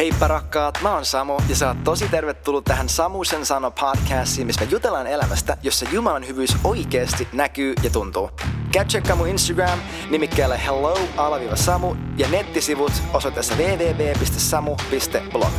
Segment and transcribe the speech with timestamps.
[0.00, 4.64] Heippa rakkaat, mä oon Samu ja sä oot tosi tervetullut tähän Samusen sano podcastiin, missä
[4.64, 8.30] me jutellaan elämästä, jossa Jumalan hyvyys oikeasti näkyy ja tuntuu.
[8.72, 9.78] Käy tsekkaa mun Instagram
[10.10, 15.52] nimikkeellä hello-samu ja nettisivut osoitteessa www.samu.blog.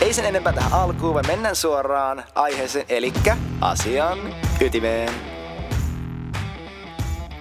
[0.00, 3.12] Ei sen enempää tähän alkuun, vaan mennään suoraan aiheeseen, eli
[3.60, 4.18] asian
[4.60, 5.12] ytimeen.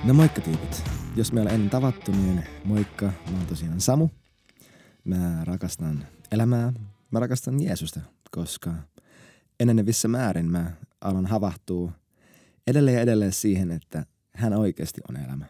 [0.04, 0.84] No moikka tyypit.
[1.16, 3.06] Jos me ollaan ennen tavattu, niin moikka.
[3.06, 4.10] Mä oon tosiaan Samu.
[5.06, 6.74] Mä rakastan elämää.
[7.12, 8.00] Mä rakastan Jeesusta,
[8.32, 8.74] koska
[9.60, 11.92] enenevissä määrin mä alan havahtua
[12.68, 15.46] edelleen ja edelleen siihen, että hän oikeasti on elämä.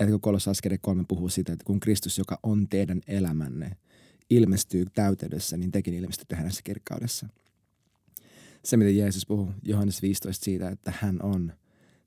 [0.00, 3.76] Että kun kolossaskirja kolme puhuu siitä, että kun Kristus, joka on teidän elämänne,
[4.30, 7.28] ilmestyy täyteydessä, niin tekin ilmestytte hänessä kirkkaudessa.
[8.64, 11.52] Se, mitä Jeesus puhuu Johannes 15 siitä, että hän on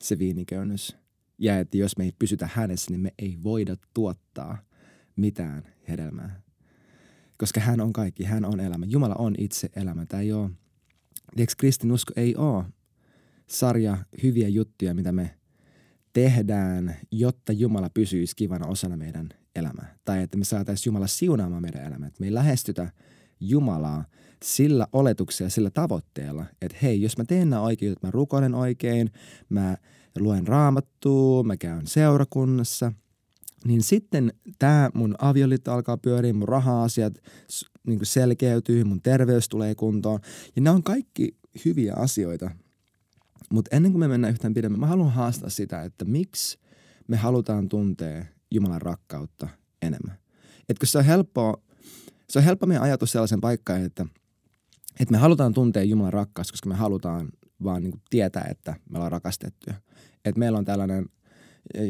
[0.02, 0.97] se viiniköynnys.
[1.38, 4.58] Ja että jos me ei pysytä hänessä, niin me ei voida tuottaa
[5.16, 6.47] mitään hedelmää
[7.38, 8.86] koska hän on kaikki, hän on elämä.
[8.90, 10.05] Jumala on itse elämä.
[10.05, 10.50] Tämä ei ole,
[11.36, 12.66] tiedätkö, kristinusko ei ole
[13.48, 15.36] sarja hyviä juttuja, mitä me
[16.14, 19.95] tehdään, jotta Jumala pysyisi kivana osana meidän elämää.
[20.06, 22.08] Tai että me saataisiin Jumala siunaamaan meidän elämää.
[22.08, 22.92] Että me ei lähestytä
[23.39, 24.06] Jumalaa
[24.44, 29.11] sillä oletuksella, sillä tavoitteella, että hei, jos mä teen nämä oikein, että mä rukoilen oikein,
[29.50, 29.78] mä
[30.20, 32.92] luen raamattua, mä käyn seurakunnassa–
[33.66, 37.13] niin sitten tämä mun avioliitto alkaa pyöriä, mun raha-asiat
[37.88, 40.19] niin selkeytyy, mun terveys tulee kuntoon.
[40.55, 42.52] Ja nämä on kaikki hyviä asioita.
[43.52, 46.59] Mutta ennen kuin me mennään yhtään pidemmän, mä haluan haastaa sitä, että miksi
[47.08, 49.47] me halutaan tuntea Jumalan rakkautta
[49.81, 50.17] enemmän.
[50.80, 51.61] Kun se on helppoa,
[52.30, 54.05] se on helppo meidän ajatus sellaisen paikkaan, että,
[54.99, 57.30] että me halutaan tuntea Jumalan rakkautta, koska me halutaan
[57.64, 59.75] vaan niin tietää, että me ollaan rakastettuja.
[60.25, 61.05] Että meillä on tällainen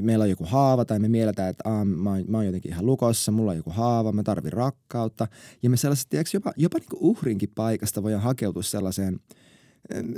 [0.01, 2.85] meillä on joku haava tai me mielletään, että Aa, mä, oon, mä oon jotenkin ihan
[2.85, 5.27] lukossa, mulla on joku haava, mä tarvin rakkautta.
[5.63, 9.19] Ja me sellaisesti, tiedätkö, jopa, jopa niin uhrinkin paikasta voidaan hakeutua sellaiseen,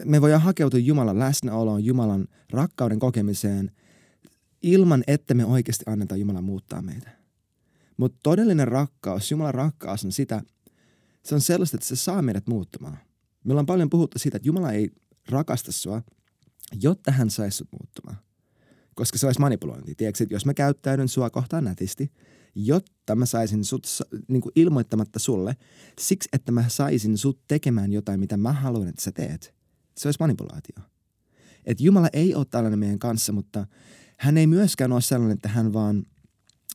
[0.06, 3.72] me voidaan hakeutua Jumalan läsnäoloon, Jumalan rakkauden kokemiseen
[4.62, 7.10] ilman, että me oikeasti annetaan Jumalan muuttaa meitä.
[7.98, 10.42] Mutta todellinen rakkaus, Jumalan rakkaus on sitä,
[11.24, 12.98] se on sellaista, että se saa meidät muuttumaan.
[13.44, 14.92] Me ollaan paljon puhuttu siitä, että Jumala ei
[15.30, 16.02] rakasta sua,
[16.82, 18.18] jotta hän saisi sut muuttumaan
[19.00, 19.96] koska se olisi manipulointi.
[19.96, 22.12] Tiedätkö, että jos mä käyttäydyn sua kohtaan nätisti,
[22.56, 23.88] jotta mä saisin sut
[24.28, 25.56] niin kuin ilmoittamatta sulle,
[26.00, 29.54] siksi että mä saisin sut tekemään jotain, mitä mä haluan, että sä teet.
[29.98, 30.76] Se olisi manipulaatio.
[31.66, 33.68] Että Jumala ei ole tällainen meidän kanssa, mutta
[34.18, 36.04] hän ei myöskään ole sellainen, että hän vaan,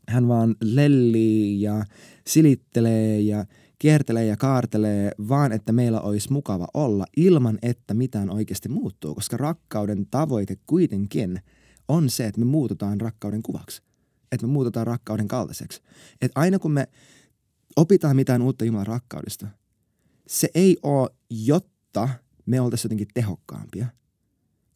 [0.09, 1.85] hän vaan lellii ja
[2.27, 3.45] silittelee ja
[3.79, 9.37] kiertelee ja kaartelee, vaan että meillä olisi mukava olla ilman, että mitään oikeasti muuttuu, koska
[9.37, 11.41] rakkauden tavoite kuitenkin–
[11.89, 13.83] on se, että me muututaan rakkauden kuvaksi.
[14.33, 15.83] Että me muututaan rakkauden kaltaiseksi.
[16.21, 16.89] Että aina kun me
[17.77, 19.47] opitaan mitään uutta Jumalan rakkaudesta,
[20.27, 22.09] se ei ole, jotta
[22.47, 23.87] me oltaisiin jotenkin tehokkaampia,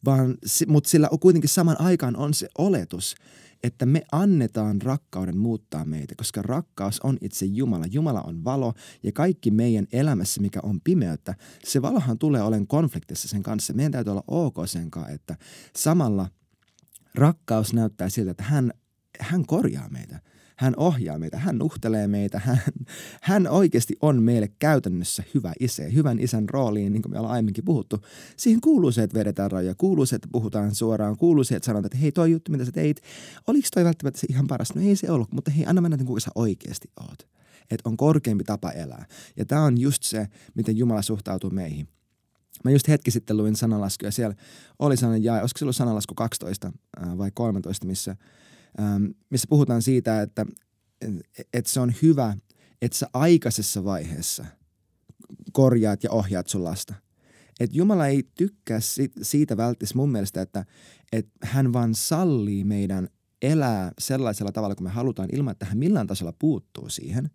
[0.05, 0.37] vaan,
[0.67, 3.15] mutta sillä kuitenkin saman aikaan on se oletus,
[3.63, 7.85] että me annetaan rakkauden muuttaa meitä, koska rakkaus on itse Jumala.
[7.91, 13.27] Jumala on valo ja kaikki meidän elämässä, mikä on pimeyttä, se valohan tulee olemaan konfliktissa
[13.27, 13.73] sen kanssa.
[13.73, 15.35] Meidän täytyy olla ok sen kanssa, että
[15.75, 16.27] samalla–
[17.15, 18.71] rakkaus näyttää siltä, että hän,
[19.19, 20.19] hän korjaa meitä.
[20.59, 22.59] Hän ohjaa meitä, hän nuhtelee meitä, hän,
[23.21, 25.83] hän oikeasti on meille käytännössä hyvä isä.
[25.83, 27.97] Hyvän isän rooliin, niin kuin me ollaan aiemminkin puhuttu,
[28.37, 31.85] siihen kuuluu se, että vedetään rajoja, kuuluu se, että puhutaan suoraan, kuuluu se, että sanotaan,
[31.85, 33.01] että hei toi juttu, mitä sä teit,
[33.47, 34.75] oliko toi välttämättä se ihan paras?
[34.75, 37.27] No ei se ollut, mutta hei, anna mennä, kuinka sä oikeasti oot.
[37.71, 39.05] Että on korkeampi tapa elää.
[39.37, 41.87] Ja tämä on just se, miten Jumala suhtautuu meihin.
[42.63, 44.11] Mä just hetki sitten luin sananlaskuja.
[44.11, 44.35] Siellä
[44.79, 46.71] oli sellainen jae, olisiko se ollut sanalasku 12
[47.17, 48.15] vai 13, missä,
[49.29, 50.45] missä puhutaan siitä, että,
[51.53, 52.37] että se on hyvä,
[52.81, 54.45] että sä aikaisessa vaiheessa
[55.51, 56.93] korjaat ja ohjaat sun lasta.
[57.59, 58.79] Että Jumala ei tykkää
[59.21, 60.65] siitä välttis mun mielestä, että,
[61.11, 63.09] että hän vaan sallii meidän
[63.41, 67.29] elää sellaisella tavalla, kun me halutaan, ilman että hän millään tasolla puuttuu siihen.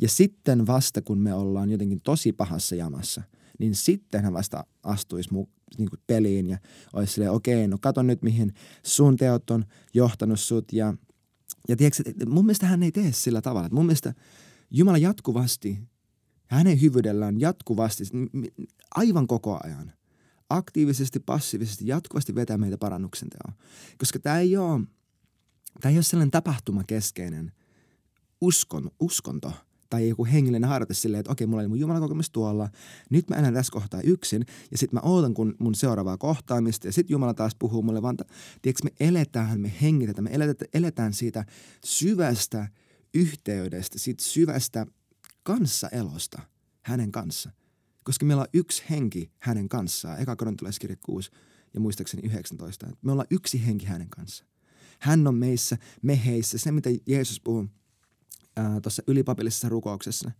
[0.00, 3.22] Ja sitten vasta, kun me ollaan jotenkin tosi pahassa jamassa–
[3.60, 5.46] niin sitten hän vasta astuisi mu,
[5.78, 6.58] niin kuin peliin ja
[6.92, 9.64] olisi silleen, okei, okay, no kato nyt mihin sun teot on
[9.94, 10.94] johtanut sut ja,
[11.68, 13.68] ja tiedätkö, mun mielestä hän ei tee sillä tavalla.
[13.72, 14.14] Mun mielestä
[14.70, 15.78] Jumala jatkuvasti,
[16.46, 18.04] hänen hyvyydellään jatkuvasti,
[18.94, 19.92] aivan koko ajan,
[20.50, 23.58] aktiivisesti, passiivisesti, jatkuvasti vetää meitä parannuksen teoon.
[23.98, 24.80] Koska tämä ei ole,
[25.80, 27.52] tämä ei ole sellainen tapahtumakeskeinen
[28.40, 29.52] uskon, uskonto–
[29.90, 32.68] tai joku hengellinen harjoite silleen, että okei, mulla oli mun jumalakokemus tuolla,
[33.10, 36.92] nyt mä elän tässä kohtaa yksin, ja sitten mä ootan kun mun seuraavaa kohtaamista, ja
[36.92, 38.16] sitten Jumala taas puhuu mulle, vaan
[38.62, 41.44] tiedätkö, me eletään, me hengitetään, me eletään, eletään siitä
[41.84, 42.68] syvästä
[43.14, 44.86] yhteydestä, siitä syvästä
[45.42, 46.42] kanssaelosta
[46.82, 47.50] hänen kanssa.
[48.04, 50.20] Koska meillä on yksi henki hänen kanssaan.
[50.20, 51.30] Eka korintolaiskirja 6
[51.74, 52.86] ja muistaakseni 19.
[53.02, 54.44] Me ollaan yksi henki hänen kanssa.
[54.98, 56.58] Hän on meissä, me heissä.
[56.58, 57.68] Se, mitä Jeesus puhuu
[58.82, 60.30] tuossa ylipapillisessa rukouksessa.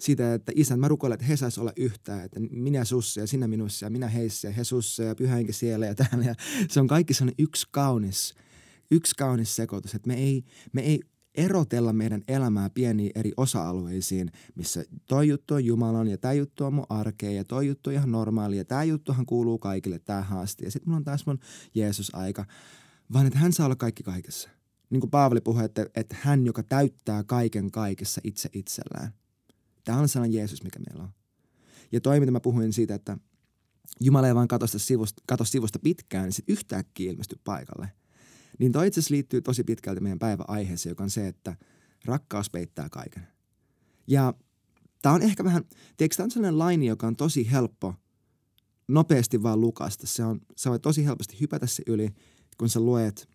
[0.00, 2.24] Siitä, että isän, mä rukoilen, että he sais olla yhtään.
[2.24, 5.52] Että minä sussa ja sinä minussa ja minä heissä ja he sussa ja pyhä henki
[5.52, 6.24] siellä ja täällä.
[6.24, 6.34] Ja
[6.68, 8.34] se on kaikki sellainen yksi kaunis,
[8.90, 9.94] yksi kaunis sekoitus.
[9.94, 11.00] Että me ei, me ei
[11.34, 16.74] erotella meidän elämää pieniin eri osa-alueisiin, missä toi juttu on Jumalan ja tämä juttu on
[16.74, 20.64] mun arkea ja toi juttu on ihan normaali ja tämä juttuhan kuuluu kaikille tähän asti.
[20.64, 21.38] Ja sitten mulla on taas mun
[21.74, 22.44] Jeesus-aika,
[23.12, 24.55] vaan että hän saa olla kaikki kaikessa.
[24.90, 29.12] Niin kuin Paavali puhui, että, että hän, joka täyttää kaiken kaikessa itse itsellään.
[29.84, 31.10] Tämä on sellainen Jeesus, mikä meillä on.
[31.92, 33.18] Ja toi, mitä mä puhuin siitä, että
[34.00, 37.92] Jumala ei vaan katso sivusta, sivusta pitkään, niin sitten yhtäkkiä ilmestyy paikalle–
[38.58, 41.56] niin toi itse liittyy tosi pitkälti meidän päiväaiheeseen, joka on se, että
[42.04, 43.26] rakkaus peittää kaiken.
[44.06, 44.34] Ja
[45.02, 45.64] tämä on ehkä vähän,
[45.96, 47.94] tiedätkö, tämä on sellainen laini, joka on tosi helppo
[48.88, 50.06] nopeasti vaan lukasta.
[50.06, 52.08] Se on, sä voit tosi helposti hypätä se yli,
[52.58, 53.28] kun sä luet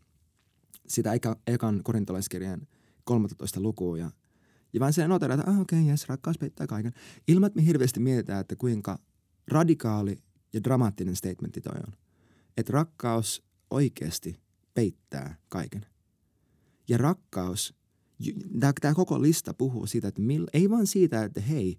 [0.92, 2.68] sitä eka, ekan korintolaiskirjan
[3.04, 4.12] 13 lukua ja,
[4.74, 6.94] ja vaan se noteraa, että ah, okei, okay, yes, rakkaus peittää kaiken.
[7.28, 9.00] Ilman, että me hirveästi mietitään, että kuinka
[9.48, 10.22] radikaali
[10.54, 11.94] ja dramaattinen statementti toi on.
[12.58, 14.40] Että rakkaus oikeasti
[14.74, 15.86] peittää kaiken.
[16.88, 17.74] Ja rakkaus,
[18.82, 21.78] tämä koko lista puhuu siitä, että mill, ei vaan siitä, että hei,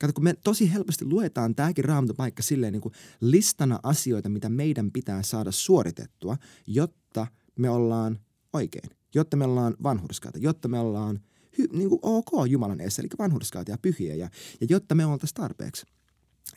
[0.00, 1.84] kato kun me tosi helposti luetaan tämäkin
[2.16, 6.36] paikka silleen niin kuin listana asioita, mitä meidän pitää saada suoritettua,
[6.66, 7.26] jotta
[7.58, 8.18] me ollaan
[8.52, 11.20] oikein, jotta me ollaan vanhurskaita, jotta me ollaan
[11.58, 14.28] hy, niin kuin ok Jumalan edessä, eli vanhurskaita ja pyhiä, ja,
[14.60, 15.86] ja jotta me oltaisiin tarpeeksi.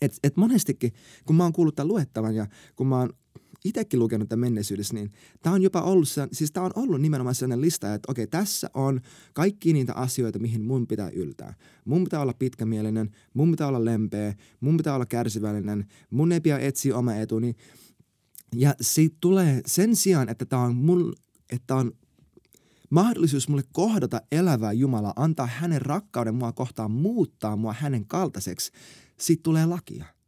[0.01, 0.93] Et, et monestikin,
[1.25, 3.09] kun mä oon kuullut tämän luettavan ja kun mä oon
[3.65, 5.11] itsekin lukenut tämän menneisyydessä, niin
[5.41, 9.01] tämä on jopa ollut, siis tämä on ollut nimenomaan sellainen lista, että okei, tässä on
[9.33, 11.53] kaikki niitä asioita, mihin mun pitää yltää.
[11.85, 16.59] Mun pitää olla pitkämielinen, mun pitää olla lempeä, mun pitää olla kärsivällinen, mun ei pidä
[16.59, 17.55] etsiä oma etuni.
[18.55, 21.11] Ja siitä tulee sen sijaan, että tämä on, mul,
[21.49, 21.91] että on
[22.89, 28.71] mahdollisuus mulle kohdata elävää Jumalaa, antaa hänen rakkauden mua kohtaan, muuttaa mua hänen kaltaiseksi,
[29.17, 30.05] siitä tulee lakia–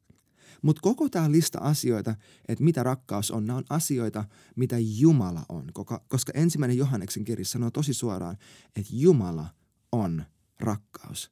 [0.64, 2.16] mutta koko tämä lista asioita,
[2.48, 5.72] että mitä rakkaus on, nämä on asioita, mitä Jumala on.
[6.08, 8.38] Koska ensimmäinen Johanneksen kirja sanoo tosi suoraan,
[8.76, 9.48] että Jumala
[9.92, 10.26] on
[10.60, 11.32] rakkaus.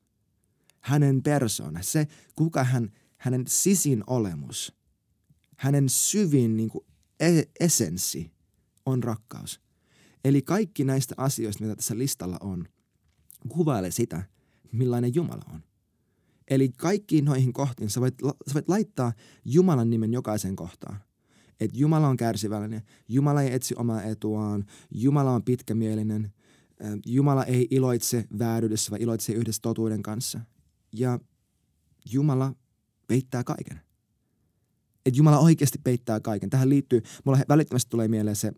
[0.81, 4.80] Hänen persoona, se kuka hän, hänen sisin olemus,
[5.61, 6.85] hänen syvin niin kuin
[7.19, 8.31] e-, essenssi
[8.85, 9.61] on rakkaus.
[10.25, 12.67] Eli kaikki näistä asioista, mitä tässä listalla on,
[13.49, 14.23] kuvailee sitä,
[14.71, 15.63] millainen Jumala on.
[16.49, 18.15] Eli kaikkiin noihin kohtiin sä voit,
[18.47, 19.13] sä voit laittaa
[19.45, 20.99] Jumalan nimen jokaisen kohtaan.
[21.59, 26.33] Että Jumala on kärsivällinen, Jumala ei etsi omaa etuaan, Jumala on pitkämielinen,
[27.05, 30.39] Jumala ei iloitse vääryydessä, vaan iloitsee yhdessä totuuden kanssa.
[30.93, 31.19] Ja
[32.11, 32.53] Jumala
[33.07, 33.90] peittää kaiken.
[35.05, 36.49] Että Jumala oikeasti peittää kaiken.
[36.49, 38.51] Tähän liittyy, mulla välittömästi tulee mieleen se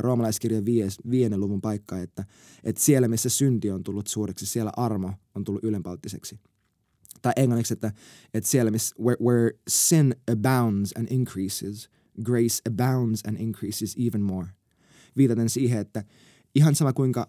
[0.00, 0.64] roomalaiskirjan
[1.10, 2.24] viiden luvun paikka, että,
[2.64, 6.38] että siellä missä synti on tullut suureksi, siellä armo on tullut ylenpalttiseksi
[7.22, 7.92] tai englanniksi, että,
[8.34, 11.90] että siellä missä where, where sin abounds and increases,
[12.22, 14.48] grace abounds and increases even more.
[15.16, 16.04] Viitaten siihen, että
[16.54, 17.28] ihan sama kuinka,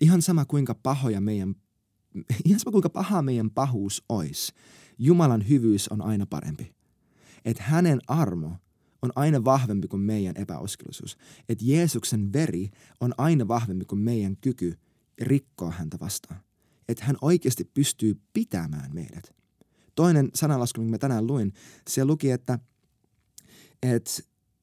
[0.00, 1.54] ihan sama kuinka pahoja meidän,
[2.44, 4.52] ihan sama kuinka paha meidän pahuus olisi,
[4.98, 6.79] Jumalan hyvyys on aina parempi.
[7.44, 8.56] Että hänen armo
[9.02, 11.16] on aina vahvempi kuin meidän epäuskollisuus.
[11.48, 12.70] Että Jeesuksen veri
[13.00, 14.78] on aina vahvempi kuin meidän kyky
[15.18, 16.40] rikkoa häntä vastaan
[16.90, 19.34] että hän oikeasti pystyy pitämään meidät.
[19.94, 21.52] Toinen sanalasku, minkä mä tänään luin,
[21.88, 22.58] se luki, että,
[23.82, 24.10] että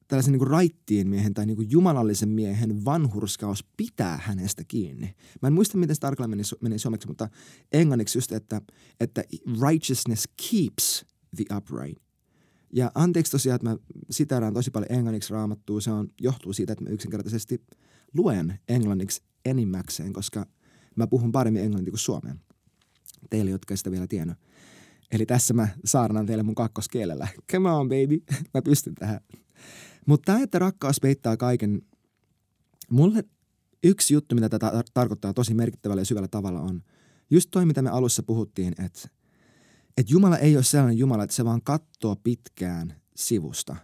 [0.08, 5.14] tällaisen niin raittiin miehen tai niin jumalallisen miehen vanhurskaus pitää hänestä kiinni.
[5.42, 7.28] Mä en muista, miten se tarkalleen meni, meni suomeksi, mutta
[7.72, 8.60] englanniksi just, että,
[9.00, 9.24] että
[9.68, 11.06] righteousness keeps
[11.36, 12.07] the upright.
[12.72, 13.76] Ja anteeksi tosiaan, että mä
[14.10, 15.80] siteraan tosi paljon englanniksi raamattua.
[15.80, 17.62] Se on, johtuu siitä, että mä yksinkertaisesti
[18.14, 20.46] luen englanniksi enimmäkseen, koska
[20.98, 22.34] Mä puhun paremmin englantia kuin suomea.
[23.30, 24.36] Teille, jotka sitä vielä tiennyt.
[25.10, 27.28] Eli tässä mä saarnan teille mun kakkoskielellä.
[27.52, 28.22] Come on, baby.
[28.54, 29.20] mä pystyn tähän.
[30.06, 31.82] Mutta tämä, että rakkaus peittää kaiken,
[32.90, 33.24] mulle
[33.84, 36.82] yksi juttu, mitä tätä tarkoittaa tosi merkittävällä ja syvällä tavalla on
[37.30, 39.08] just toi, mitä me alussa puhuttiin, että,
[39.98, 43.76] että Jumala ei ole sellainen Jumala, että se vaan katsoo pitkään sivusta.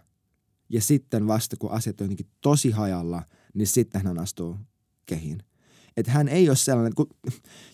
[0.69, 4.57] Ja sitten vasta, kun asiat on jotenkin tosi hajalla, niin sitten hän astuu
[5.05, 5.43] kehiin–
[5.97, 7.09] että hän ei ole sellainen, kun,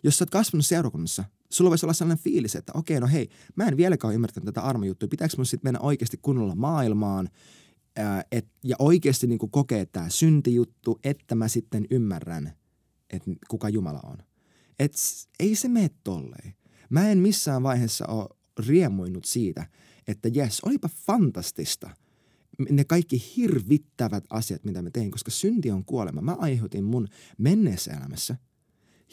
[0.03, 3.65] jos sä oot kasvanut seurakunnassa, sulla voisi olla sellainen fiilis, että okei, no hei, mä
[3.65, 5.10] en vieläkään ymmärtänyt tätä armojuttua.
[5.10, 7.29] Pitääkö mun sitten mennä oikeasti kunnolla maailmaan
[7.95, 12.53] ää, et, ja oikeasti niin kuin kokea tämä syntijuttu, että mä sitten ymmärrän,
[13.10, 14.17] että kuka Jumala on.
[14.79, 14.93] Et
[15.39, 16.53] ei se mene tolleen.
[16.91, 18.29] Mä en missään vaiheessa ole
[18.67, 19.65] riemuinut siitä,
[20.07, 21.89] että jes, olipa fantastista–
[22.69, 26.21] ne kaikki hirvittävät asiat, mitä mä tein, koska synti on kuolema.
[26.21, 27.07] Mä aiheutin mun
[27.38, 28.38] menneessä elämässä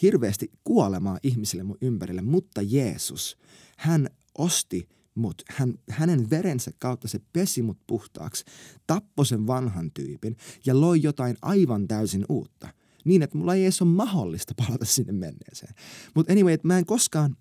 [0.02, 3.38] hirveästi kuolemaa ihmisille mun ympärille, mutta Jeesus,
[3.76, 4.08] hän
[4.38, 5.42] osti mut.
[5.48, 8.44] Hän, hänen verensä kautta se pesi mut puhtaaksi,
[8.86, 12.68] tappoi sen vanhan tyypin ja loi jotain aivan täysin uutta.
[13.04, 15.74] Niin, että mulla ei edes ole mahdollista palata sinne menneeseen.
[16.14, 17.36] Mutta anyway, että mä en koskaan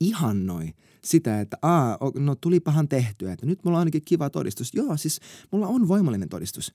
[0.00, 0.72] ihannoi
[1.04, 4.74] sitä, että aa, no tulipahan tehtyä, että nyt mulla on ainakin kiva todistus.
[4.74, 5.20] Joo, siis
[5.52, 6.74] mulla on voimallinen todistus.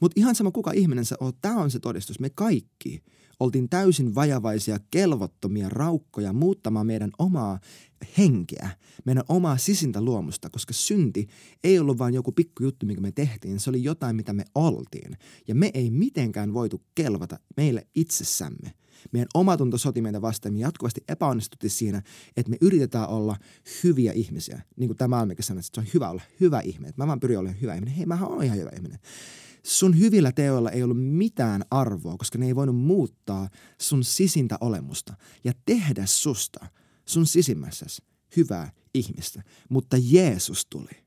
[0.00, 2.20] Mutta ihan sama kuka ihminen sä oot, tämä on se todistus.
[2.20, 3.02] Me kaikki
[3.40, 7.58] oltiin täysin vajavaisia, kelvottomia raukkoja muuttamaan meidän omaa
[8.18, 8.70] henkeä,
[9.04, 11.26] meidän omaa sisintä luomusta, koska synti
[11.64, 15.16] ei ollut vain joku pikku juttu, mikä me tehtiin, se oli jotain, mitä me oltiin.
[15.48, 18.72] Ja me ei mitenkään voitu kelvata meille itsessämme.
[19.12, 20.54] Meidän omatunto soti meitä vastaan.
[20.54, 22.02] Me jatkuvasti epäonnistuttiin siinä,
[22.36, 23.36] että me yritetään olla
[23.84, 24.62] hyviä ihmisiä.
[24.76, 26.94] Niin kuin tämä mikä sanoi, että se on hyvä olla hyvä ihminen.
[26.96, 27.94] Mä vaan pyrin olemaan hyvä ihminen.
[27.94, 28.98] Hei, mä oon ihan hyvä ihminen.
[29.62, 33.48] Sun hyvillä teoilla ei ollut mitään arvoa, koska ne ei voinut muuttaa
[33.80, 36.66] sun sisintä olemusta ja tehdä susta,
[37.06, 38.02] sun sisimmässäsi,
[38.36, 39.42] hyvää ihmistä.
[39.68, 41.05] Mutta Jeesus tuli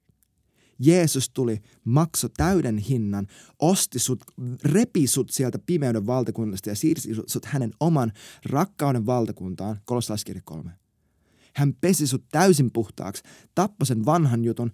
[0.79, 3.27] Jeesus tuli, maksoi täyden hinnan,
[3.59, 4.23] osti sut,
[4.63, 8.11] repi sut sieltä pimeyden valtakunnasta ja siirsi sut hänen oman
[8.45, 10.71] rakkauden valtakuntaan, kolossalaiskirja kolme.
[11.55, 13.23] Hän pesi sut täysin puhtaaksi,
[13.55, 14.71] tappoi sen vanhan jutun,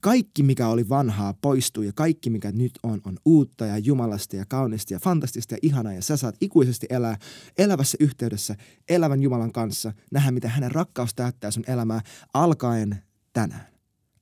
[0.00, 4.44] kaikki mikä oli vanhaa poistui ja kaikki mikä nyt on on uutta ja jumalasta ja
[4.48, 7.18] kaunista ja fantastista ja ihanaa ja sä saat ikuisesti elää
[7.58, 8.56] elävässä yhteydessä
[8.88, 12.00] elävän Jumalan kanssa, nähdä miten hänen rakkaus täyttää sun elämää
[12.34, 13.66] alkaen tänään.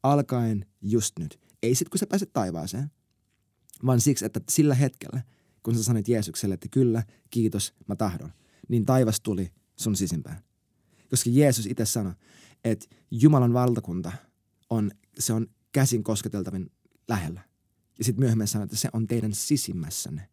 [0.03, 1.41] Alkaen just nyt.
[1.63, 2.91] Ei sit kun sä pääset taivaaseen,
[3.87, 5.23] vaan siksi, että sillä hetkellä,
[5.63, 8.33] kun sä sanoit Jeesukselle, että kyllä, kiitos, mä tahdon,
[8.69, 10.43] niin taivas tuli sun sisimpään.
[11.11, 12.13] Koska Jeesus itse sanoi,
[12.65, 14.13] että Jumalan valtakunta
[14.71, 16.71] on, se on käsin kosketeltavin
[17.09, 17.41] lähellä.
[17.99, 20.29] Ja sitten myöhemmin sanoi, että se on teidän sisimmässänne.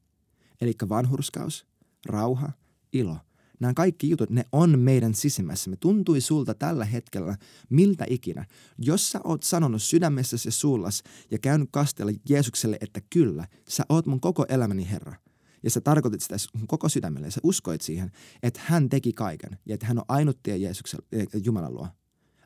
[0.61, 1.67] Eli vanhurskaus,
[2.05, 2.51] rauha,
[2.93, 3.17] ilo–
[3.59, 5.69] Nämä kaikki jutut, ne on meidän sisimmässä.
[5.69, 7.37] Me tuntui sulta tällä hetkellä
[7.69, 8.45] miltä ikinä.
[8.77, 14.05] Jos sä oot sanonut sydämessäsi ja suullas ja käynyt kastella Jeesukselle, että kyllä, sä oot
[14.05, 15.15] mun koko elämäni Herra.
[15.63, 16.35] Ja sä tarkoitit sitä
[16.67, 18.11] koko sydämelle ja sä uskoit siihen,
[18.43, 21.87] että hän teki kaiken ja että hän on ainut tie Jeesuksen, eh, Jumalan luo.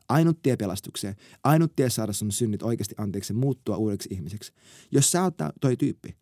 [0.08, 4.52] Ainut tie pelastukseen, ainut tie saada sun synnit oikeasti anteeksi muuttua uudeksi ihmiseksi.
[4.90, 6.16] Jos sä oot toi tyyppi,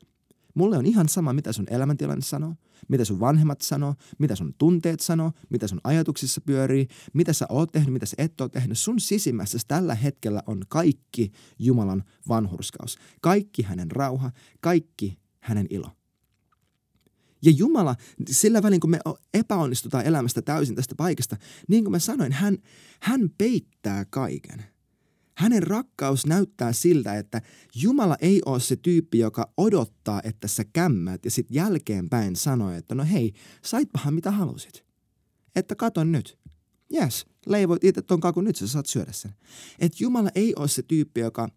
[0.55, 2.55] Mulle on ihan sama, mitä sun elämäntilanne sanoo,
[2.89, 7.73] mitä sun vanhemmat sanoo, mitä sun tunteet sanoo, mitä sun ajatuksissa pyörii, mitä sä oot
[7.73, 8.79] tehnyt, mitä sä et ole tehnyt.
[8.79, 12.99] Sun sisimmässä tällä hetkellä on kaikki Jumalan vanhurskaus.
[13.21, 14.31] Kaikki hänen rauha,
[14.61, 15.91] kaikki hänen ilo.
[17.45, 17.97] Ja Jumala,
[18.31, 18.99] sillä välin kun me
[19.35, 21.37] epäonnistutaan elämästä täysin tästä paikasta,
[21.69, 22.59] niin kuin mä sanoin, hän,
[23.01, 24.65] hän peittää kaiken–
[25.37, 27.43] hänen rakkaus näyttää siltä, että
[27.75, 32.95] Jumala ei ole se tyyppi, joka odottaa, että sä kämmät ja sitten jälkeenpäin sanoo, että
[32.95, 33.33] no hei,
[33.65, 34.85] saitpahan mitä halusit.
[35.57, 36.39] Että katon nyt.
[36.95, 39.35] Yes, leivoit itse ton kakun, nyt sä saat syödä sen.
[39.79, 41.49] Että Jumala ei ole se tyyppi, joka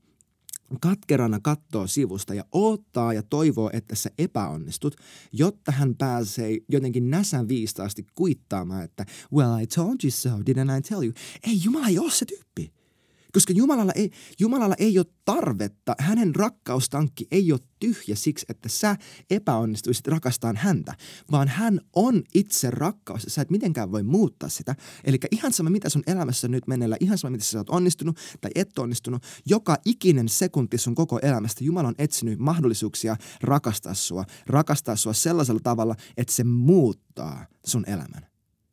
[0.81, 4.95] katkerana katsoo sivusta ja odottaa ja toivoo, että sä epäonnistut,
[5.31, 10.81] jotta hän pääsee jotenkin näsän viistaasti kuittaamaan, että well I told you so, didn't I
[10.89, 11.13] tell you?
[11.43, 12.73] Ei, Jumala ei ole se tyyppi.
[13.35, 18.95] Koska Jumalalla ei, Jumalalla ei ole tarvetta, hänen rakkaustankki ei ole tyhjä siksi, että sä
[19.29, 20.93] epäonnistuisit rakastaan häntä,
[21.31, 24.75] vaan hän on itse rakkaus ja sä et mitenkään voi muuttaa sitä.
[25.03, 28.51] Eli ihan sama, mitä sun elämässä nyt meneillä, ihan sama, mitä sä oot onnistunut tai
[28.55, 34.95] et onnistunut, joka ikinen sekunti sun koko elämästä Jumala on etsinyt mahdollisuuksia rakastaa sua, rakastaa
[34.95, 38.25] sua sellaisella tavalla, että se muuttaa sun elämän.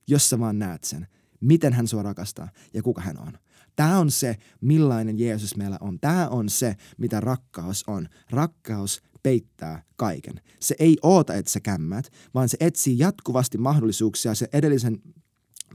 [0.09, 1.07] Jos sä vaan näet sen,
[1.41, 3.33] miten hän sua rakastaa ja kuka hän on.
[3.77, 6.01] Tämä on se, millainen Jeesus meillä on.
[6.01, 8.09] Tämä on se, mitä rakkaus on.
[8.31, 10.35] Rakkaus peittää kaiken.
[10.61, 14.99] Se ei oota, että sä kämmät, vaan se etsii jatkuvasti mahdollisuuksia se edellisen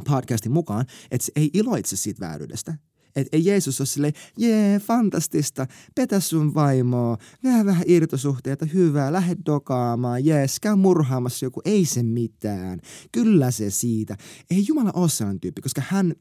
[0.07, 2.73] podcastin mukaan, että se ei iloitse siitä vääryydestä.
[3.15, 9.35] Että ei Jeesus ole silleen, jee, fantastista, petä sun vaimoa, vähän vähän irtosuhteita, hyvää, lähde
[9.45, 12.79] dokaamaan, jees, käy murhaamassa joku, ei se mitään,
[13.11, 14.17] kyllä se siitä.
[14.51, 16.13] Ei Jumala ole sellainen tyyppi, koska hän,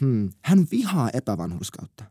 [0.00, 0.30] Hmm.
[0.42, 2.04] Hän vihaa epävanhurskautta.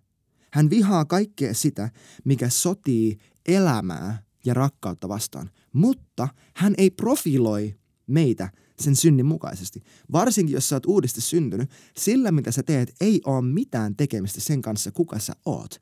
[0.51, 1.89] Hän vihaa kaikkea sitä,
[2.23, 5.51] mikä sotii elämää ja rakkautta vastaan.
[5.73, 7.75] Mutta hän ei profiloi
[8.07, 8.49] meitä
[8.79, 9.83] sen synnin mukaisesti.
[10.11, 14.61] Varsinkin, jos sä oot uudesti syntynyt, sillä mitä sä teet ei ole mitään tekemistä sen
[14.61, 15.75] kanssa, kuka sä oot.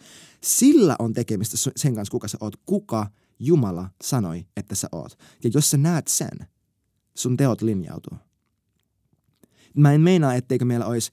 [0.43, 3.07] Sillä on tekemistä sen kanssa, kuka sä oot, kuka
[3.39, 5.17] Jumala sanoi, että sä oot.
[5.43, 6.47] Ja jos sä näet sen,
[7.15, 8.17] sun teot linjautuu.
[9.77, 11.11] Mä en meinaa, etteikö meillä olisi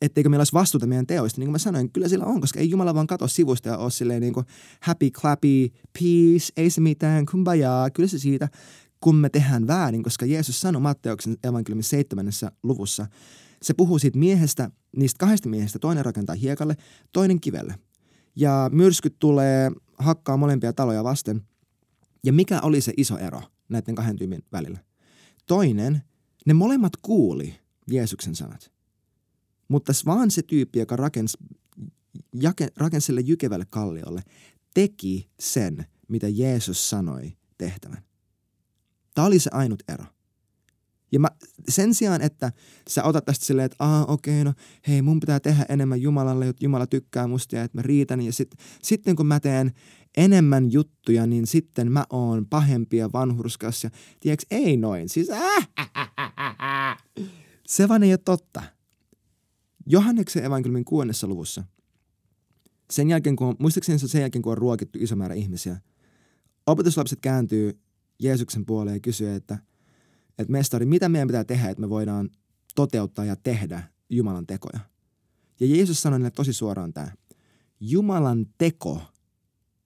[0.00, 1.40] etteikö meillä olisi vastuuta meidän teoista.
[1.40, 3.90] Niin kuin mä sanoin, kyllä sillä on, koska ei Jumala vaan katso sivusta ja ole
[3.90, 4.46] silleen niin kuin
[4.80, 8.48] happy, clappy, peace, ei se mitään, kumbaya, kyllä se siitä,
[9.00, 13.06] kun me tehdään väärin, koska Jeesus sanoi Matteuksen evankeliumin seitsemännessä luvussa,
[13.62, 16.76] se puhuu siitä miehestä, niistä kahdesta miehestä, toinen rakentaa hiekalle,
[17.12, 17.74] toinen kivelle.
[18.36, 21.42] Ja myrskyt tulee hakkaa molempia taloja vasten.
[22.24, 24.78] Ja mikä oli se iso ero näiden kahden tyypin välillä?
[25.46, 26.02] Toinen,
[26.46, 27.54] ne molemmat kuuli
[27.90, 28.75] Jeesuksen sanat.
[29.68, 31.38] Mutta vaan se tyyppi, joka rakensi,
[32.76, 34.22] rakensi sille jykevälle kalliolle,
[34.74, 38.02] teki sen, mitä Jeesus sanoi tehtävän.
[39.14, 40.04] Tämä oli se ainut ero.
[41.12, 41.28] Ja mä,
[41.68, 42.52] sen sijaan, että
[42.90, 44.52] sä otat tästä silleen, että aa okei, okay, no
[44.88, 48.20] hei mun pitää tehdä enemmän Jumalalle, jotta Jumala tykkää musta ja että mä riitän.
[48.20, 49.72] Ja sit, sitten kun mä teen
[50.16, 55.08] enemmän juttuja, niin sitten mä oon pahempi ja vanhurskas ja tiedätkö, ei noin.
[55.08, 55.90] Siis äh, äh,
[56.88, 56.96] äh,
[57.66, 58.62] Se vaan ei ole totta.
[59.86, 61.64] Johanneksen evankeliumin kuudennessa luvussa.
[62.90, 65.80] Sen jälkeen, kun, muistaakseni se sen jälkeen, kun on ruokittu iso määrä ihmisiä,
[66.66, 67.80] opetuslapset kääntyy
[68.22, 69.58] Jeesuksen puoleen ja kysyy, että,
[70.38, 72.30] että mestari, mitä meidän pitää tehdä, että me voidaan
[72.74, 74.80] toteuttaa ja tehdä Jumalan tekoja.
[75.60, 77.12] Ja Jeesus sanoi niille tosi suoraan tämä.
[77.80, 79.00] Jumalan teko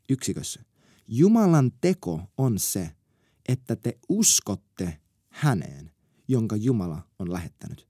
[0.09, 0.61] yksikössä.
[1.09, 2.90] Jumalan teko on se,
[3.49, 5.90] että te uskotte häneen,
[6.28, 7.89] jonka Jumala on lähettänyt.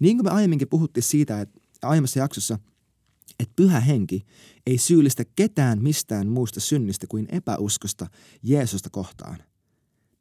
[0.00, 2.58] Niin kuin me aiemminkin puhuttiin siitä, että aiemmassa jaksossa,
[3.40, 4.26] että pyhä henki
[4.66, 8.06] ei syyllistä ketään mistään muusta synnistä kuin epäuskosta
[8.42, 9.38] Jeesusta kohtaan.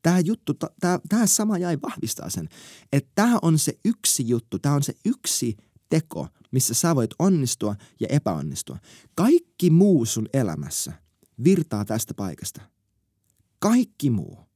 [0.02, 2.50] Tämä juttu, tämä, tämä sama jäi vahvistaa sen,
[2.94, 5.58] että tämä on se yksi juttu, tämä on se yksi
[5.90, 8.78] teko, missä sä voit onnistua ja epäonnistua.
[9.16, 10.94] Kaikki muu sun elämässä
[11.44, 12.62] virtaa tästä paikasta.
[13.60, 14.49] Kaikki muu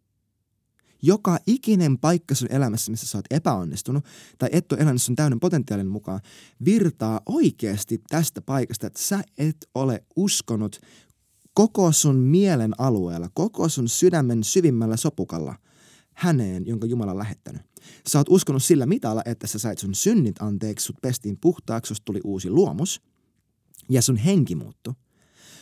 [1.06, 4.06] joka ikinen paikka sun elämässä, missä sä oot epäonnistunut
[4.38, 6.20] tai et ole elänyt sun täyden potentiaalin mukaan,
[6.66, 10.80] virtaa oikeasti tästä paikasta, että sä et ole uskonut
[11.54, 15.56] koko sun mielen alueella, koko sun sydämen syvimmällä sopukalla
[16.14, 17.62] häneen, jonka Jumala on lähettänyt.
[18.08, 22.20] Sä oot uskonut sillä mitalla, että sä sait sun synnit anteeksi, sut pestiin puhtaaksi, tuli
[22.24, 23.02] uusi luomus
[23.90, 24.94] ja sun henki muuttui.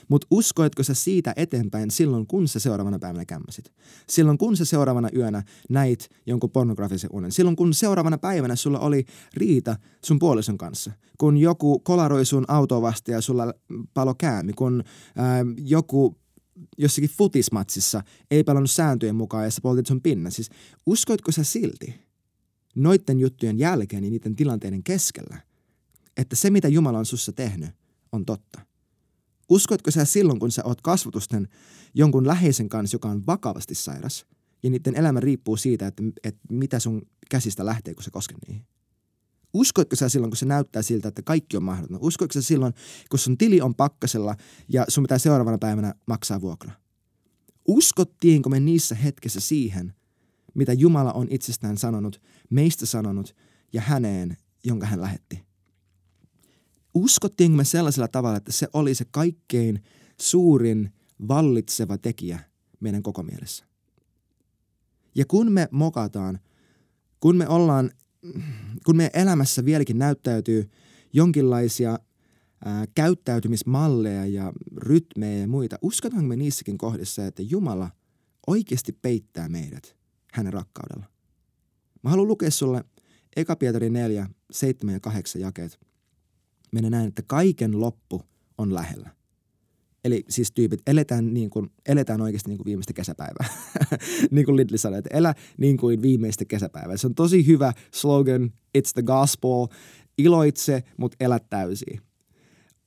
[0.07, 3.73] Mutta uskoitko sä siitä eteenpäin silloin, kun sä seuraavana päivänä kämmäsit?
[4.09, 7.31] Silloin, kun sä seuraavana yönä näit jonkun pornografisen unen?
[7.31, 10.91] Silloin, kun seuraavana päivänä sulla oli riita sun puolison kanssa?
[11.17, 13.53] Kun joku kolaroi sun autoa vasta ja sulla
[13.93, 14.53] palo käämi?
[14.53, 14.83] Kun
[15.15, 16.15] ää, joku
[16.77, 20.29] jossakin futismatsissa ei pelannut sääntöjen mukaan ja sä poltit sun pinna?
[20.29, 20.49] Siis
[20.85, 21.95] uskoitko sä silti
[22.75, 25.37] noiden juttujen jälkeen ja niiden tilanteiden keskellä,
[26.17, 27.69] että se mitä Jumala on sussa tehnyt
[28.11, 28.70] on totta?
[29.51, 31.47] Uskotko sä silloin, kun sä oot kasvatusten
[31.93, 34.25] jonkun läheisen kanssa, joka on vakavasti sairas,
[34.63, 38.65] ja niiden elämä riippuu siitä, että, että mitä sun käsistä lähtee, kun sä kosket niihin?
[39.53, 42.05] Uskoitko sä silloin, kun se näyttää siltä, että kaikki on mahdotonta?
[42.07, 42.73] Uskoitko sä silloin,
[43.09, 44.35] kun sun tili on pakkasella
[44.69, 46.71] ja sun pitää seuraavana päivänä maksaa vuokra?
[47.67, 49.93] Uskottiinko me niissä hetkessä siihen,
[50.53, 53.35] mitä Jumala on itsestään sanonut, meistä sanonut
[53.73, 55.50] ja häneen, jonka hän lähetti?
[56.93, 59.83] Uskottiinko me sellaisella tavalla, että se oli se kaikkein
[60.21, 60.93] suurin
[61.27, 62.39] vallitseva tekijä
[62.79, 63.65] meidän koko mielessä.
[65.15, 66.39] Ja kun me mokataan,
[67.19, 67.91] kun me ollaan,
[68.85, 70.69] kun meidän elämässä vieläkin näyttäytyy
[71.13, 71.99] jonkinlaisia
[72.65, 77.89] ää, käyttäytymismalleja ja rytmejä ja muita, uskotaanko me niissäkin kohdissa, että Jumala
[78.47, 79.95] oikeasti peittää meidät
[80.33, 81.05] hänen rakkaudella?
[82.03, 82.83] Mä haluan lukea sulle
[83.35, 85.79] Eka Pietari 4, 7 ja 8 jakeet–
[86.71, 88.21] menee näin, että kaiken loppu
[88.57, 89.09] on lähellä.
[90.05, 93.45] Eli siis tyypit, eletään, niin kuin, eletään oikeasti niin kuin viimeistä kesäpäivää.
[94.31, 96.97] niin kuin Lidli sanoi, että elä niin kuin viimeistä kesäpäivää.
[96.97, 99.67] Se on tosi hyvä slogan, it's the gospel,
[100.17, 102.01] iloitse, mutta elä täysiä.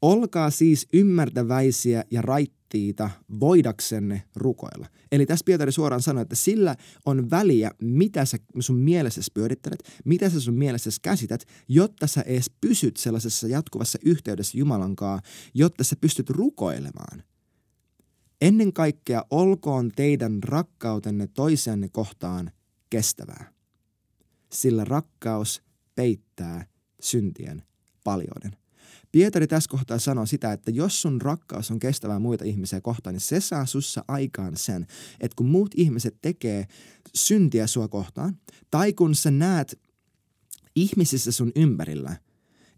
[0.02, 2.22] Olkaa siis ymmärtäväisiä ja
[2.64, 4.86] raittiita voidaksenne rukoilla.
[5.12, 10.30] Eli tässä Pietari suoraan sanoi, että sillä on väliä, mitä sä sun mielessä pyörittelet, mitä
[10.30, 15.96] sä sun mielessä käsität, jotta sä edes pysyt sellaisessa jatkuvassa yhteydessä Jumalan kanssa, jotta sä
[16.00, 17.22] pystyt rukoilemaan.
[18.40, 22.50] Ennen kaikkea olkoon teidän rakkautenne toisianne kohtaan
[22.90, 23.52] kestävää.
[24.52, 25.62] Sillä rakkaus
[25.94, 26.66] peittää
[27.00, 27.62] syntien
[28.04, 28.63] paljouden.
[29.14, 33.20] Pietari tässä kohtaa sanoo sitä, että jos sun rakkaus on kestävää muita ihmisiä kohtaan, niin
[33.20, 34.86] se saa sussa aikaan sen,
[35.20, 36.66] että kun muut ihmiset tekee
[37.14, 38.38] syntiä sua kohtaan,
[38.70, 39.80] tai kun sä näet
[40.76, 42.16] ihmisissä sun ympärillä,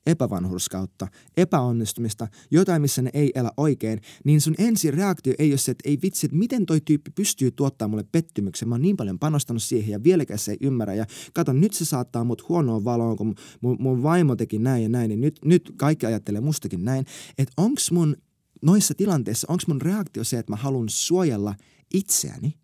[0.07, 5.71] epävanhurskautta, epäonnistumista, jotain, missä ne ei elä oikein, niin sun ensi reaktio ei ole se,
[5.71, 8.69] että ei vitsi, että miten toi tyyppi pystyy tuottamaan mulle pettymyksen.
[8.69, 10.95] Mä oon niin paljon panostanut siihen ja vieläkään se ei ymmärrä.
[10.95, 14.89] Ja kato, nyt se saattaa mut huonoon valoon, kun mun, mun vaimo teki näin ja
[14.89, 17.05] näin, niin nyt, nyt kaikki ajattelee mustakin näin.
[17.39, 18.17] Että onks mun
[18.63, 21.55] noissa tilanteissa, onks mun reaktio se, että mä haluan suojella
[21.95, 22.55] itseäni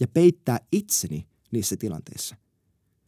[0.00, 2.36] ja peittää itseni niissä tilanteissa?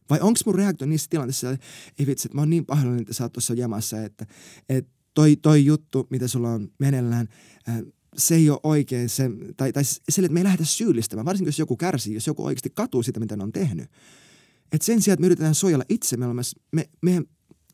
[0.09, 1.65] Vai onko mun reaktio niissä tilanteissa, että
[1.99, 4.25] ei vitsi, että mä oon niin pahoillani, että sä oot tuossa jamassa, että,
[4.69, 7.27] että toi, toi juttu, mitä sulla on meneillään,
[8.17, 11.59] se ei ole oikein, se, tai, tai sille, että me ei lähdetä syyllistämään, varsinkin jos
[11.59, 13.89] joku kärsii, jos joku oikeasti katuu sitä, mitä ne on tehnyt.
[14.71, 16.25] Et sen sijaan, että me yritetään suojella itse, me,
[16.71, 17.23] me, meidän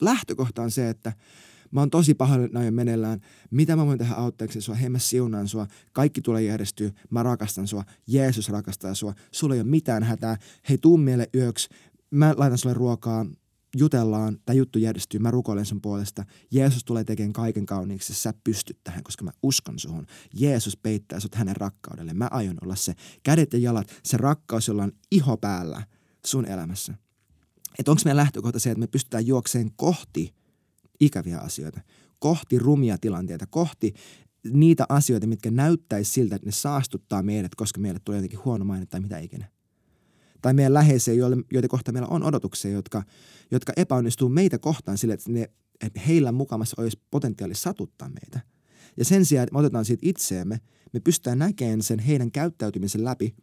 [0.02, 1.14] lähtökohta on se, että
[1.72, 3.20] mä oon tosi pahoillani, näin meneillään.
[3.52, 4.76] Mitä mä voin tehdä auttaakseni sua?
[4.76, 5.68] Hei, mä siunaan sua.
[5.94, 6.92] Kaikki tulee järjestyä.
[7.10, 7.84] Mä rakastan sua.
[8.08, 9.14] Jeesus rakastaa sua.
[9.32, 10.38] Sulla ei ole mitään hätää.
[10.70, 11.70] Hei, tuu meille yöksi
[12.12, 13.26] mä laitan sulle ruokaa,
[13.76, 16.26] jutellaan, tämä juttu järjestyy, mä rukoilen sun puolesta.
[16.52, 20.06] Jeesus tulee tekemään kaiken kauniiksi, sä pystyt tähän, koska mä uskon suhun.
[20.34, 22.14] Jeesus peittää sut hänen rakkaudelle.
[22.14, 25.84] Mä aion olla se kädet ja jalat, se rakkaus, jolla on iho päällä
[26.26, 26.94] sun elämässä.
[27.80, 30.34] Että onko meidän lähtökohta se, että me pystytään juokseen kohti
[31.00, 31.82] ikäviä asioita,
[32.20, 33.94] kohti rumia tilanteita, kohti
[34.54, 38.86] niitä asioita, mitkä näyttäisi siltä, että ne saastuttaa meidät, koska meille tulee jotenkin huono maine
[38.86, 39.56] tai mitä ikinä
[40.46, 41.14] tai meidän läheisiä,
[41.52, 43.04] joiden kohta meillä on odotuksia, jotka,
[43.52, 45.50] jotka epäonnistuu meitä kohtaan sille, että, ne,
[45.82, 48.40] että heillä mukamassa olisi potentiaali satuttaa meitä.
[48.98, 50.60] Ja sen sijaan, että me otetaan siitä itseemme,
[50.94, 53.36] me pystytään näkemään sen heidän käyttäytymisen läpi,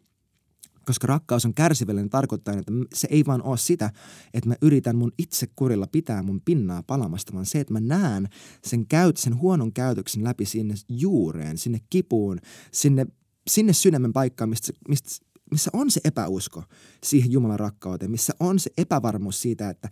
[0.86, 3.90] koska rakkaus on kärsivällinen tarkoittaa, että se ei vaan ole sitä,
[4.34, 8.28] että mä yritän mun itse kurilla pitää mun pinnaa palamasta, vaan se, että mä näen
[8.64, 12.38] sen, käyt, sen huonon käytöksen läpi sinne juureen, sinne kipuun,
[12.72, 13.06] sinne,
[13.50, 16.64] sinne sydämen paikkaan, mistä, mistä missä on se epäusko
[17.04, 19.88] siihen Jumalan rakkauteen, missä on se epävarmuus siitä, että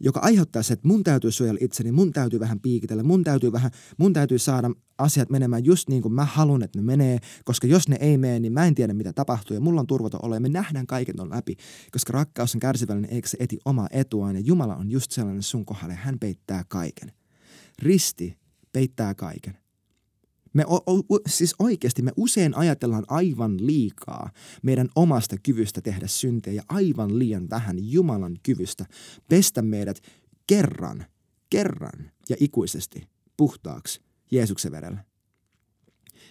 [0.00, 3.70] joka aiheuttaa se, että mun täytyy suojella itseni, mun täytyy vähän piikitellä, mun täytyy vähän,
[3.98, 7.88] mun täytyy saada asiat menemään just niin kuin mä haluan, että ne menee, koska jos
[7.88, 10.40] ne ei mene, niin mä en tiedä mitä tapahtuu ja mulla on turvaton olo ja
[10.40, 11.56] me nähdään kaiken on läpi,
[11.92, 15.64] koska rakkaus on kärsivällinen, eikö se eti omaa etuaan ja Jumala on just sellainen sun
[15.64, 17.12] kohdalle, hän peittää kaiken.
[17.78, 18.38] Risti
[18.72, 19.61] peittää kaiken.
[20.54, 24.30] Me o, o, siis oikeasti me usein ajatellaan aivan liikaa
[24.62, 28.86] meidän omasta kyvystä tehdä syntejä aivan liian vähän Jumalan kyvystä
[29.28, 30.00] pestä meidät
[30.46, 31.06] kerran,
[31.50, 35.11] kerran ja ikuisesti puhtaaksi Jeesuksen verellä.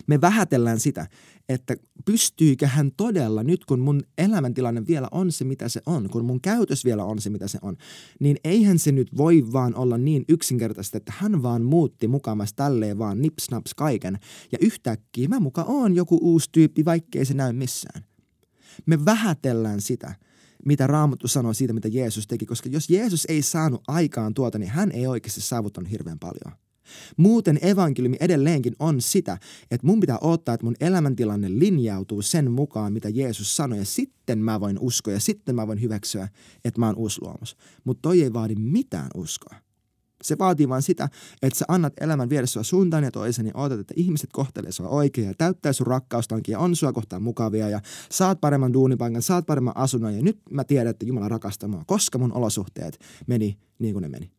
[0.08, 1.08] Me vähätellään sitä,
[1.50, 6.26] että pystyykö hän todella nyt, kun mun elämäntilanne vielä on se, mitä se on, kun
[6.26, 7.78] mun käytös vielä on se, mitä se on,
[8.20, 12.98] niin eihän se nyt voi vaan olla niin yksinkertaista, että hän vaan muutti mukamas tälleen
[12.98, 14.20] vaan nipsnaps kaiken
[14.52, 18.04] ja yhtäkkiä mä muka on joku uusi tyyppi, vaikkei se näy missään.
[18.86, 20.16] Me vähätellään sitä,
[20.66, 24.72] mitä Raamattu sanoo siitä, mitä Jeesus teki, koska jos Jeesus ei saanut aikaan tuota, niin
[24.72, 26.61] hän ei oikeasti saavuttanut hirveän paljon.
[27.17, 29.38] Muuten evankeliumi edelleenkin on sitä,
[29.72, 34.39] että mun pitää odottaa, että mun elämäntilanne linjautuu sen mukaan, mitä Jeesus sanoi, ja sitten
[34.39, 36.28] mä voin uskoa, ja sitten mä voin hyväksyä,
[36.65, 37.58] että mä oon uusluomus.
[37.84, 39.56] Mutta toi ei vaadi mitään uskoa.
[40.24, 41.10] Se vaatii vain sitä,
[41.41, 44.88] että sä annat elämän viedä sua suuntaan ja toisen ja odotat, että ihmiset kohtelee sua
[44.88, 49.46] oikein ja täyttää sun rakkaustankin ja on sua kohtaan mukavia ja saat paremman duunipaikan, saat
[49.46, 53.94] paremman asunnon ja nyt mä tiedän, että Jumala rakastaa mua, koska mun olosuhteet meni niin
[53.94, 54.32] kuin ne meni.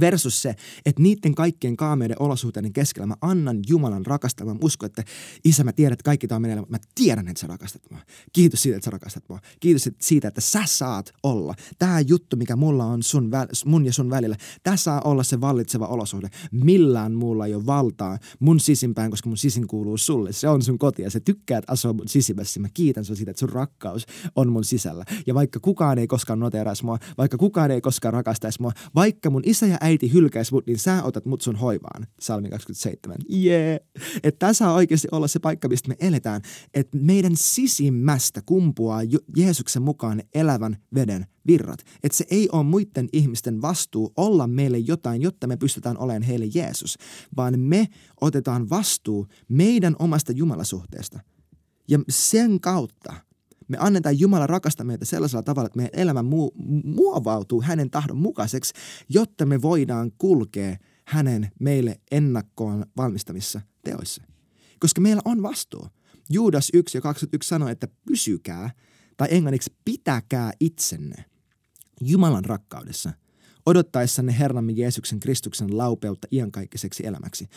[0.00, 0.54] Versus se,
[0.86, 4.56] että niiden kaikkien kaameiden olosuhteiden keskellä mä annan Jumalan rakastamaan.
[4.56, 5.04] Mä uskon, että
[5.44, 8.00] isä mä tiedän, että kaikki tämä meneillään, mutta mä tiedän, että sä rakastat mua.
[8.32, 9.40] Kiitos siitä, että sä rakastat mua.
[9.60, 11.54] Kiitos siitä, että sä saat olla.
[11.78, 13.30] Tämä juttu, mikä mulla on sun,
[13.64, 16.28] mun ja sun välillä, tässä saa olla se vallitseva olosuhde.
[16.52, 20.32] Millään muulla ei ole valtaa mun sisimpään, koska mun sisin kuuluu sulle.
[20.32, 22.60] Se on sun koti ja se tykkäät asua mun sisimmässä.
[22.60, 25.04] Mä kiitän sun siitä, että sun rakkaus on mun sisällä.
[25.26, 29.42] Ja vaikka kukaan ei koskaan noteraisi mua, vaikka kukaan ei koskaan rakastaisi mua, vaikka mun
[29.44, 32.06] isä ja äiti hylkäisi mut, niin sä otat mut sun hoivaan.
[32.20, 33.16] Salmi 27.
[33.28, 33.68] Jee.
[33.68, 33.80] Yeah.
[34.22, 36.42] Että tässä saa oikeasti olla se paikka, mistä me eletään.
[36.74, 39.00] Että meidän sisimmästä kumpuaa
[39.36, 41.80] Jeesuksen mukaan elävän veden virrat.
[42.02, 46.46] Että se ei ole muiden ihmisten vastuu olla meille jotain, jotta me pystytään olemaan heille
[46.54, 46.98] Jeesus,
[47.36, 47.88] vaan me
[48.20, 51.20] otetaan vastuu meidän omasta Jumalasuhteesta.
[51.88, 53.14] Ja sen kautta–
[53.70, 58.74] me annetaan Jumala rakastaa meitä sellaisella tavalla, että meidän elämä mu- muovautuu hänen tahdon mukaiseksi,
[59.08, 64.22] jotta me voidaan kulkea hänen meille ennakkoon valmistamissa teoissa.
[64.78, 65.86] Koska meillä on vastuu.
[66.30, 68.70] Juudas 1 ja 21 sanoi, että pysykää,
[69.16, 71.24] tai englanniksi pitäkää itsenne
[72.00, 73.12] Jumalan rakkaudessa,
[73.66, 77.48] odottaessanne Herramme Jeesuksen Kristuksen laupeutta iankaikkaiseksi elämäksi.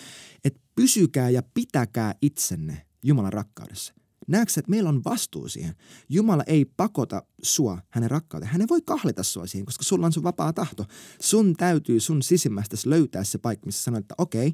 [0.45, 3.93] Että pysykää ja pitäkää itsenne Jumalan rakkaudessa.
[4.27, 5.75] Näetkö, että meillä on vastuu siihen?
[6.09, 8.51] Jumala ei pakota sua hänen rakkauteen.
[8.51, 10.85] Hän ei voi kahlita sua siihen, koska sulla on sun vapaa tahto.
[11.21, 14.53] Sun täytyy sun sisimmästä löytää se paikka, missä sanoit, että okei,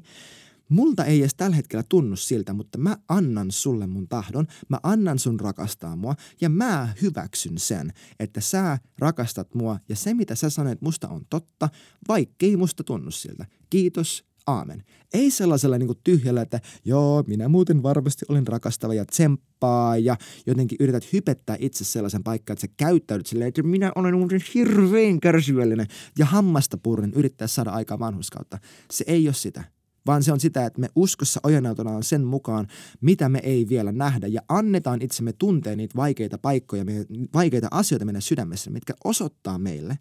[0.70, 5.18] multa ei edes tällä hetkellä tunnu siltä, mutta mä annan sulle mun tahdon, mä annan
[5.18, 10.50] sun rakastaa mua ja mä hyväksyn sen, että sä rakastat mua ja se mitä sä
[10.50, 11.68] sanoit musta on totta,
[12.08, 13.46] vaikkei musta tunnu siltä.
[13.70, 14.82] Kiitos, aamen.
[15.14, 20.76] Ei sellaisella niin tyhjällä, että joo, minä muuten varmasti olen rakastava ja tsemppaa ja jotenkin
[20.80, 25.86] yrität hypettää itse sellaisen paikkaan, että sä käyttäydyt silleen, että minä olen muuten hirveän kärsivällinen
[26.18, 28.58] ja hammasta purren yrittää saada aikaa vanhuskautta.
[28.90, 29.64] Se ei ole sitä
[30.06, 32.66] vaan se on sitä, että me uskossa ojennaututaan sen mukaan,
[33.00, 36.84] mitä me ei vielä nähdä ja annetaan itsemme tuntea niitä vaikeita paikkoja,
[37.34, 39.98] vaikeita asioita meidän sydämessä, mitkä osoittaa meille,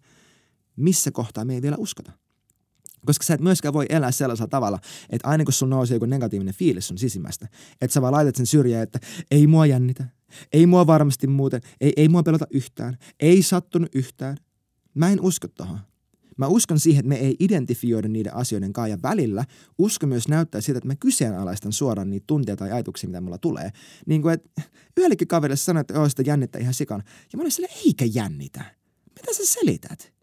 [0.76, 2.12] missä kohtaa me ei vielä uskota.
[3.06, 6.54] Koska sä et myöskään voi elää sellaisella tavalla, että aina kun sulla nousee joku negatiivinen
[6.54, 7.48] fiilis sun sisimmästä,
[7.82, 9.00] että sä vaan laitat sen syrjään, että
[9.32, 10.06] ei mua jännitä,
[10.54, 14.38] ei mua varmasti muuten, ei, ei mua pelota yhtään, ei sattunut yhtään.
[14.94, 15.80] Mä en usko tohon.
[16.38, 19.46] Mä uskon siihen, että me ei identifioida niiden asioiden kanssa ja välillä
[19.78, 23.72] usko myös näyttää siltä, että mä kyseenalaistan suoraan niitä tunteja tai ajatuksia, mitä mulla tulee.
[24.06, 24.62] Niin kuin, että
[24.98, 27.04] yhdellekin kaverille sanoi, että sitä jännittää ihan sikana.
[27.34, 28.76] Ja mä olin sille, eikä jännitä.
[29.20, 30.14] Mitä sä selität?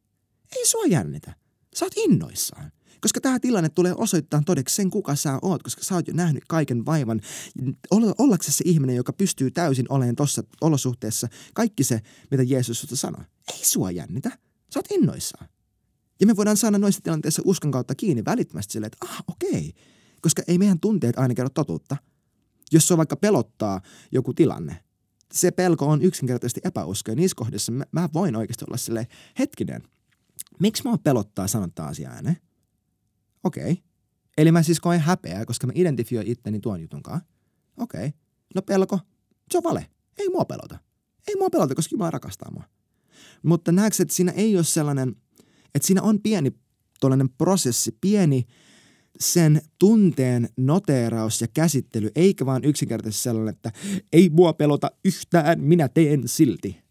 [0.57, 1.35] Ei sua jännitä.
[1.79, 2.73] Sä oot innoissaan.
[3.01, 6.45] Koska tämä tilanne tulee osoittaa todeksi sen, kuka sä oot, koska sä oot jo nähnyt
[6.49, 7.21] kaiken vaivan.
[8.19, 13.25] Ollaksesi se ihminen, joka pystyy täysin olemaan tuossa olosuhteessa kaikki se, mitä Jeesus susta sanoi.
[13.53, 14.31] Ei sua jännitä.
[14.75, 15.49] Sä oot innoissaan.
[16.21, 19.73] Ja me voidaan saada noissa tilanteissa uskon kautta kiinni välittömästi silleen, että ah, okei.
[20.21, 21.97] Koska ei meidän tunteet aina kerro totuutta.
[22.73, 23.81] Jos se vaikka pelottaa
[24.13, 24.85] joku tilanne,
[25.33, 27.11] se pelko on yksinkertaisesti epäusko.
[27.11, 29.07] Ja niissä kohdissa mä, mä voin oikeasti olla silleen,
[29.39, 29.83] hetkinen,
[30.61, 32.37] miksi mua pelottaa sanoa tämä asia ääneen?
[33.45, 33.73] Okei.
[33.73, 33.85] Okay.
[34.39, 37.29] Eli mä siis koen häpeää, koska mä identifioin itteni tuon jutun kanssa.
[37.77, 38.07] Okei.
[38.07, 38.19] Okay.
[38.55, 38.99] No pelko,
[39.51, 39.87] se on vale.
[40.19, 40.79] Ei mua pelota.
[41.29, 42.65] Ei mua pelota, koska Jumala rakastaa mua.
[43.43, 45.17] Mutta näetkö, että siinä ei ole sellainen–
[45.77, 46.53] että siinä on pieni
[47.01, 48.47] tuollainen prosessi, pieni
[49.21, 53.73] sen tunteen noteeraus ja käsittely, eikä vaan yksinkertaisesti sellainen, että
[54.13, 56.86] ei mua pelota yhtään, minä teen silti.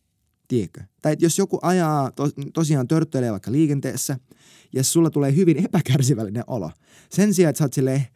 [0.47, 0.81] Tiedätkö?
[1.01, 4.17] Tai että jos joku ajaa to, tosiaan törttöilee vaikka liikenteessä
[4.73, 6.71] ja sulla tulee hyvin epäkärsivällinen olo.
[7.09, 8.07] Sen sijaan, että sä oot silleen,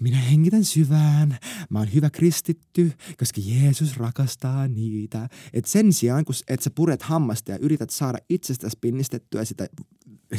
[0.00, 1.38] minä hengitän syvään,
[1.70, 5.28] mä oon hyvä kristitty, koska Jeesus rakastaa niitä.
[5.52, 9.68] Et sen sijaan, kun et sä puret hammasta ja yrität saada itsestäsi pinnistettyä sitä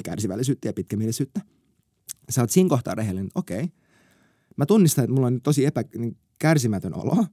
[0.04, 1.42] kärsivällisyyttä ja pitkämielisyyttä,
[2.30, 3.70] sä oot siinä kohtaa rehellinen, okei, okay,
[4.58, 6.18] mä tunnistan, että mulla on tosi epä, niin
[6.94, 7.26] olo,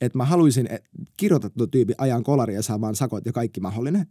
[0.00, 0.68] että mä haluaisin
[1.16, 4.06] kirjoitettu tyyppi ajan kolaria ja saamaan sakot ja kaikki mahdollinen.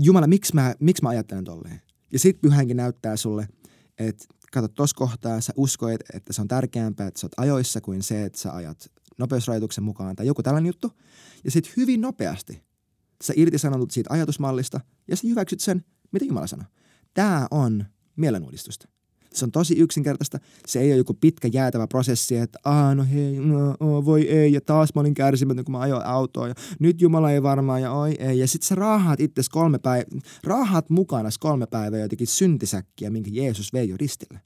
[0.00, 1.80] Jumala, miksi mä, miksi mä ajattelen tolleen?
[2.12, 3.48] Ja sit pyhänkin näyttää sulle,
[3.98, 8.02] että kato tuossa kohtaa, sä uskoit, että se on tärkeämpää, että sä oot ajoissa kuin
[8.02, 10.92] se, että sä ajat nopeusrajoituksen mukaan tai joku tällainen juttu.
[11.44, 12.62] Ja sitten hyvin nopeasti
[13.22, 16.66] sä irtisanotut siitä ajatusmallista ja sä hyväksyt sen, mitä Jumala sanoo.
[17.14, 17.84] Tämä on
[18.16, 18.88] mielenuudistusta.
[19.34, 20.38] Se on tosi yksinkertaista.
[20.66, 24.52] Se ei ole joku pitkä jäätävä prosessi, että aah no hei, no, oh, voi ei,
[24.52, 27.92] ja taas mä olin kärsimätön, kun mä ajoin autoa, ja nyt Jumala ei varmaan, ja
[27.92, 28.38] oi ei.
[28.38, 33.72] Ja sitten sä raahaat itse kolme päivää, raahaat mukana kolme päivää jotenkin syntisäkkiä, minkä Jeesus
[33.72, 34.40] vei jo ristille.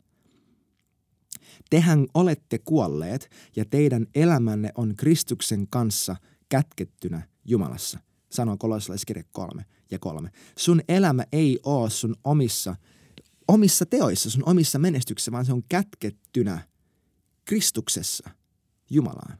[1.70, 6.16] Tehän olette kuolleet, ja teidän elämänne on Kristuksen kanssa
[6.48, 7.98] kätkettynä Jumalassa
[8.30, 10.30] sanoo kolossalaiskirja kolme ja kolme.
[10.58, 12.76] Sun elämä ei ole sun omissa,
[13.48, 16.60] omissa teoissa, sun omissa menestyksissä, vaan se on kätkettynä
[17.44, 18.30] Kristuksessa
[18.90, 19.38] Jumalaan.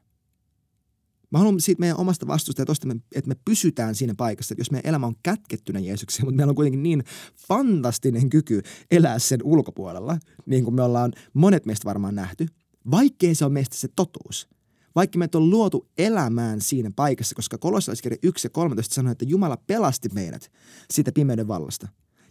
[1.31, 4.71] Mä haluan siitä meidän omasta vastuusta ja tosta, että me pysytään siinä paikassa, että jos
[4.71, 7.05] meidän elämä on kätkettynä Jeesukseen, mutta meillä on kuitenkin niin
[7.49, 12.47] fantastinen kyky elää sen ulkopuolella, niin kuin me ollaan monet meistä varmaan nähty,
[12.91, 14.49] vaikkei se on meistä se totuus–
[14.99, 19.57] vaikka meitä on luotu elämään siinä paikassa, koska kolossalaiskirja 1 ja 13 sanoo, että Jumala
[19.67, 20.53] pelasti meidät
[20.91, 21.89] siitä pimeyden vallasta.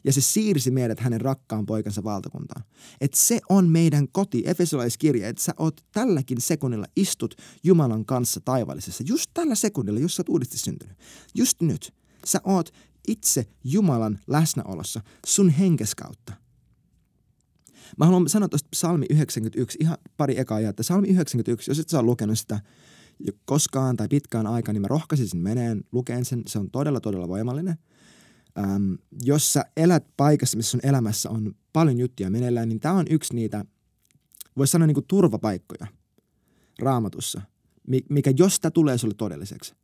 [0.08, 2.64] Ja se siirsi meidät hänen rakkaan poikansa valtakuntaan.
[3.02, 9.04] Että se on meidän koti, Efesolaiskirja, että sä oot tälläkin sekunnilla istut Jumalan kanssa taivaallisessa.
[9.08, 10.98] Just tällä sekunnilla, jos sä oot uudesti syntynyt.
[11.36, 11.94] Just nyt.
[12.26, 12.70] Sä oot
[13.08, 16.34] itse Jumalan läsnäolossa sun henkes kautta.
[17.98, 22.02] Mä haluan sanoa tuosta psalmi 91, ihan pari ekaa että psalmi 91, jos et sä
[22.02, 22.60] lukenut sitä
[23.46, 26.42] koskaan tai pitkään aikaan, niin mä rohkaisin meneen lukeen sen.
[26.48, 27.78] Se on todella, todella voimallinen.
[28.60, 28.94] Ähm,
[29.24, 33.36] jos sä elät paikassa, missä sun elämässä on paljon juttuja meneillään, niin tämä on yksi
[33.36, 33.66] niitä,
[34.58, 35.88] voisi sanoa niin kuin turvapaikkoja
[36.80, 37.42] raamatussa,
[38.10, 39.76] mikä jos tämä tulee sulle todelliseksi,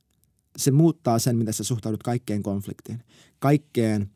[0.57, 3.03] se muuttaa sen, miten sä suhtaudut kaikkeen konfliktiin,
[3.39, 4.09] kaikkeen,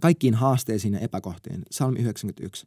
[0.00, 1.62] kaikkiin haasteisiin ja epäkohtiin.
[1.70, 2.66] Salmi 91.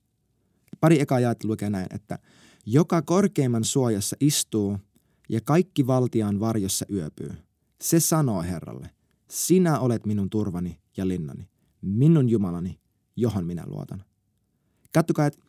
[0.79, 2.19] Pari ekaa jaetta lukee näin, että
[2.65, 4.77] joka korkeimman suojassa istuu
[5.29, 7.31] ja kaikki valtiaan varjossa yöpyy.
[7.81, 8.89] Se sanoo Herralle,
[9.29, 11.49] sinä olet minun turvani ja linnani,
[11.81, 12.79] minun Jumalani,
[13.15, 14.03] johon minä luotan.
[14.93, 15.39] Kattokaa, että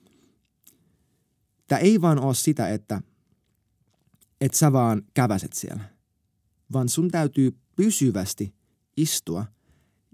[1.66, 3.02] tämä ei vaan ole sitä, että,
[4.40, 5.84] että sä vaan käväset siellä,
[6.72, 8.54] vaan sun täytyy pysyvästi
[8.96, 9.46] istua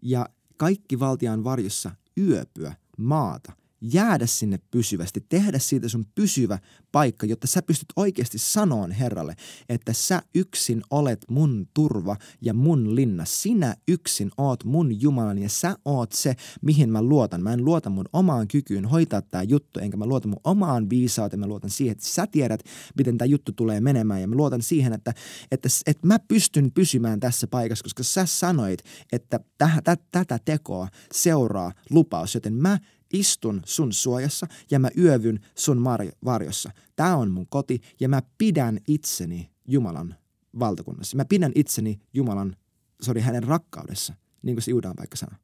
[0.02, 6.58] ja kaikki valtiaan varjossa yöpyä maata– jäädä sinne pysyvästi, tehdä siitä sun pysyvä
[6.92, 9.34] paikka, jotta sä pystyt oikeasti sanoon Herralle,
[9.68, 13.24] että sä yksin olet mun turva ja mun linna.
[13.24, 17.42] Sinä yksin oot mun Jumalani ja sä oot se, mihin mä luotan.
[17.42, 21.40] Mä en luota mun omaan kykyyn hoitaa tämä juttu, enkä mä luota mun omaan viisauteen.
[21.40, 22.60] Mä luotan siihen, että sä tiedät,
[22.98, 25.14] miten tämä juttu tulee menemään ja mä luotan siihen, että,
[25.50, 31.72] että, että mä pystyn pysymään tässä paikassa, koska sä sanoit, että täh, tätä tekoa seuraa
[31.90, 32.78] lupaus, joten mä
[33.12, 35.84] istun sun suojassa ja mä yövyn sun
[36.24, 36.70] varjossa.
[36.96, 40.14] Tämä on mun koti ja mä pidän itseni Jumalan
[40.58, 41.16] valtakunnassa.
[41.16, 42.56] Mä pidän itseni Jumalan,
[43.02, 45.38] sori, hänen rakkaudessa, niin kuin se Juudan vaikka sanoo.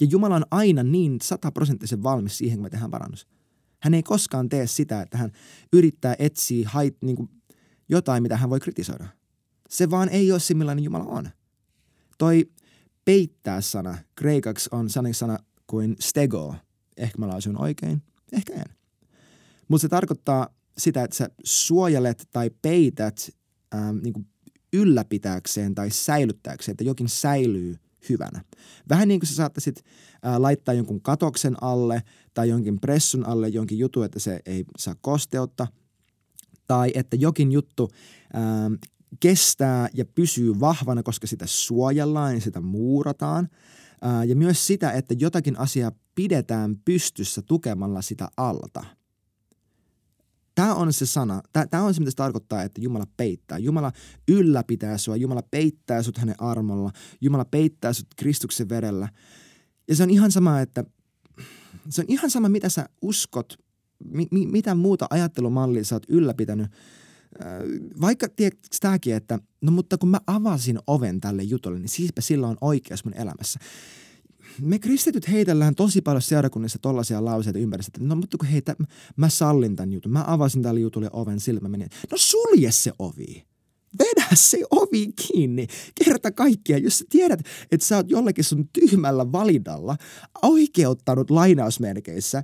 [0.00, 3.26] Ja Jumala on aina niin sataprosenttisen valmis siihen, kun me tehdään parannus.
[3.82, 5.32] Hän ei koskaan tee sitä, että hän
[5.72, 7.30] yrittää etsiä hait, niin kuin
[7.88, 9.06] jotain, mitä hän voi kritisoida.
[9.68, 11.30] Se vaan ei ole se, millainen Jumala on.
[12.18, 12.50] Toi
[13.04, 15.38] peittää sana, kreikaksi on sana
[15.70, 16.54] kuin stego.
[16.96, 18.02] Ehkä mä lausun oikein,
[18.32, 18.76] ehkä en.
[19.68, 23.30] Mutta se tarkoittaa sitä, että sä suojelet tai peität
[23.74, 24.26] ähm, niin kuin
[24.72, 27.76] ylläpitääkseen tai säilyttääkseen, että jokin säilyy
[28.08, 28.44] hyvänä.
[28.88, 29.84] Vähän niin kuin sä saattaisit
[30.26, 32.02] äh, laittaa jonkun katoksen alle
[32.34, 35.66] tai jonkin pressun alle jonkin jutun, että se ei saa kosteutta.
[36.66, 37.90] Tai että jokin juttu
[38.34, 38.40] äh,
[39.20, 43.48] kestää ja pysyy vahvana, koska sitä suojellaan ja sitä muurataan–
[44.26, 48.84] ja myös sitä, että jotakin asiaa pidetään pystyssä tukemalla sitä alta.
[50.54, 53.58] Tämä on se sana, tämä on se, mitä se tarkoittaa, että Jumala peittää.
[53.58, 53.92] Jumala
[54.28, 59.08] ylläpitää sua, Jumala peittää sut hänen armolla, Jumala peittää sut Kristuksen verellä.
[59.88, 60.84] Ja se on ihan sama, että
[61.88, 63.58] se on ihan sama, mitä sä uskot,
[64.04, 66.70] mi, mi, mitä muuta ajattelumallia sä oot ylläpitänyt–
[68.00, 72.48] vaikka tiedätkö tämäkin, että no mutta kun mä avasin oven tälle jutulle, niin siispä sillä
[72.48, 73.60] on oikeus mun elämässä.
[74.60, 78.76] Me kristityt heitellään tosi paljon seurakunnissa tollaisia lauseita ympäri, että no mutta kun heitä,
[79.16, 81.88] mä sallin tämän jutun, mä avasin tälle jutulle oven, sillä mä menin.
[82.10, 83.50] No sulje se ovi
[83.98, 85.66] vedä se ovi kiinni.
[86.04, 87.40] Kerta kaikkiaan, jos sä tiedät,
[87.72, 89.96] että sä oot jollekin sun tyhmällä validalla
[90.42, 92.42] oikeuttanut lainausmerkeissä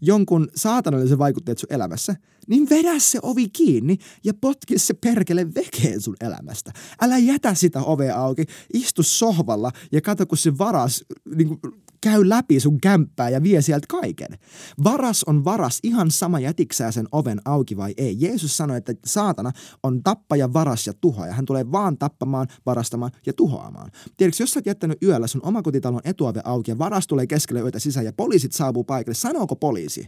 [0.00, 6.00] jonkun saatanallisen vaikutteet sun elämässä, niin vedä se ovi kiinni ja potki se perkele vekeen
[6.00, 6.72] sun elämästä.
[7.00, 11.60] Älä jätä sitä ovea auki, istu sohvalla ja katso, kun se varas niin kuin,
[12.00, 14.38] käy läpi sun kämppää ja vie sieltä kaiken.
[14.84, 18.16] Varas on varas ihan sama jätiksää sen oven auki vai ei.
[18.20, 21.32] Jeesus sanoi, että saatana on tappaja, varas ja tuhoaja.
[21.32, 23.90] Hän tulee vaan tappamaan, varastamaan ja tuhoamaan.
[24.16, 27.78] Tiedätkö, jos sä oot jättänyt yöllä sun omakotitalon etuove auki ja varas tulee keskelle yötä
[27.78, 30.06] sisään ja poliisit saapuu paikalle, sanooko poliisi?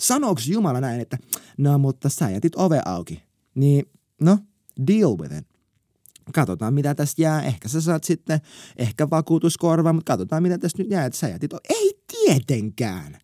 [0.00, 1.18] Sanooko Jumala näin, että
[1.58, 3.22] no mutta sä jätit ove auki.
[3.54, 3.84] Niin
[4.20, 4.38] no,
[4.86, 5.53] deal with it.
[6.32, 7.42] Katsotaan, mitä tästä jää.
[7.42, 8.40] Ehkä sä saat sitten,
[8.76, 11.52] ehkä vakuutuskorva, mutta katsotaan, mitä tästä nyt jää, että sä jätit.
[11.70, 13.18] Ei tietenkään.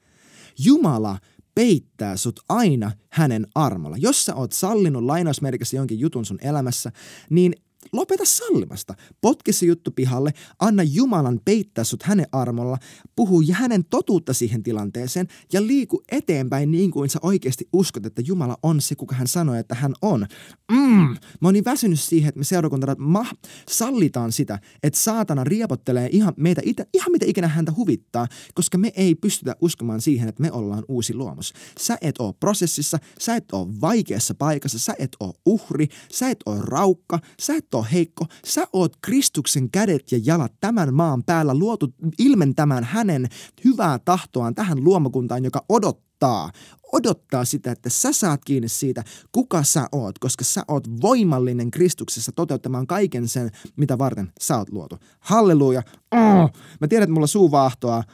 [0.65, 1.19] Jumala
[1.55, 3.97] peittää sut aina hänen armolla.
[3.97, 6.93] Jos sä oot sallinut lainausmerkissä jonkin jutun sun elämässä,
[7.31, 7.53] niin
[7.93, 8.95] Lopeta sallimasta.
[9.21, 12.79] Potki se juttu pihalle, anna Jumalan peittää sut hänen armolla,
[13.17, 18.57] puhu hänen totuutta siihen tilanteeseen ja liiku eteenpäin niin kuin sä oikeasti uskot, että Jumala
[18.63, 20.27] on se, kuka hän sanoi, että hän on.
[20.73, 20.79] Mm.
[20.79, 23.33] Mä oon niin väsynyt siihen, että me seurakuntana ma-
[23.71, 28.93] sallitaan sitä, että saatana riepottelee ihan meitä, itä, ihan mitä ikinä häntä huvittaa, koska me
[28.97, 31.53] ei pystytä uskomaan siihen, että me ollaan uusi luomus.
[31.79, 36.39] Sä et oo prosessissa, sä et oo vaikeassa paikassa, sä et oo uhri, sä et
[36.47, 38.27] oo raukka, sä et ole heikko.
[38.45, 43.29] Sä oot Kristuksen kädet ja jalat tämän maan päällä luotu ilmentämään hänen
[43.65, 46.51] hyvää tahtoaan tähän luomakuntaan, joka odottaa,
[46.93, 52.33] odottaa sitä, että sä saat kiinni siitä, kuka sä oot, koska sä oot voimallinen Kristuksessa
[52.33, 54.99] toteuttamaan kaiken sen, mitä varten sä oot luotu.
[55.21, 55.83] Halleluja.
[56.11, 56.51] Oh!
[56.81, 58.05] Mä tiedän, että mulla suu vaahtoa.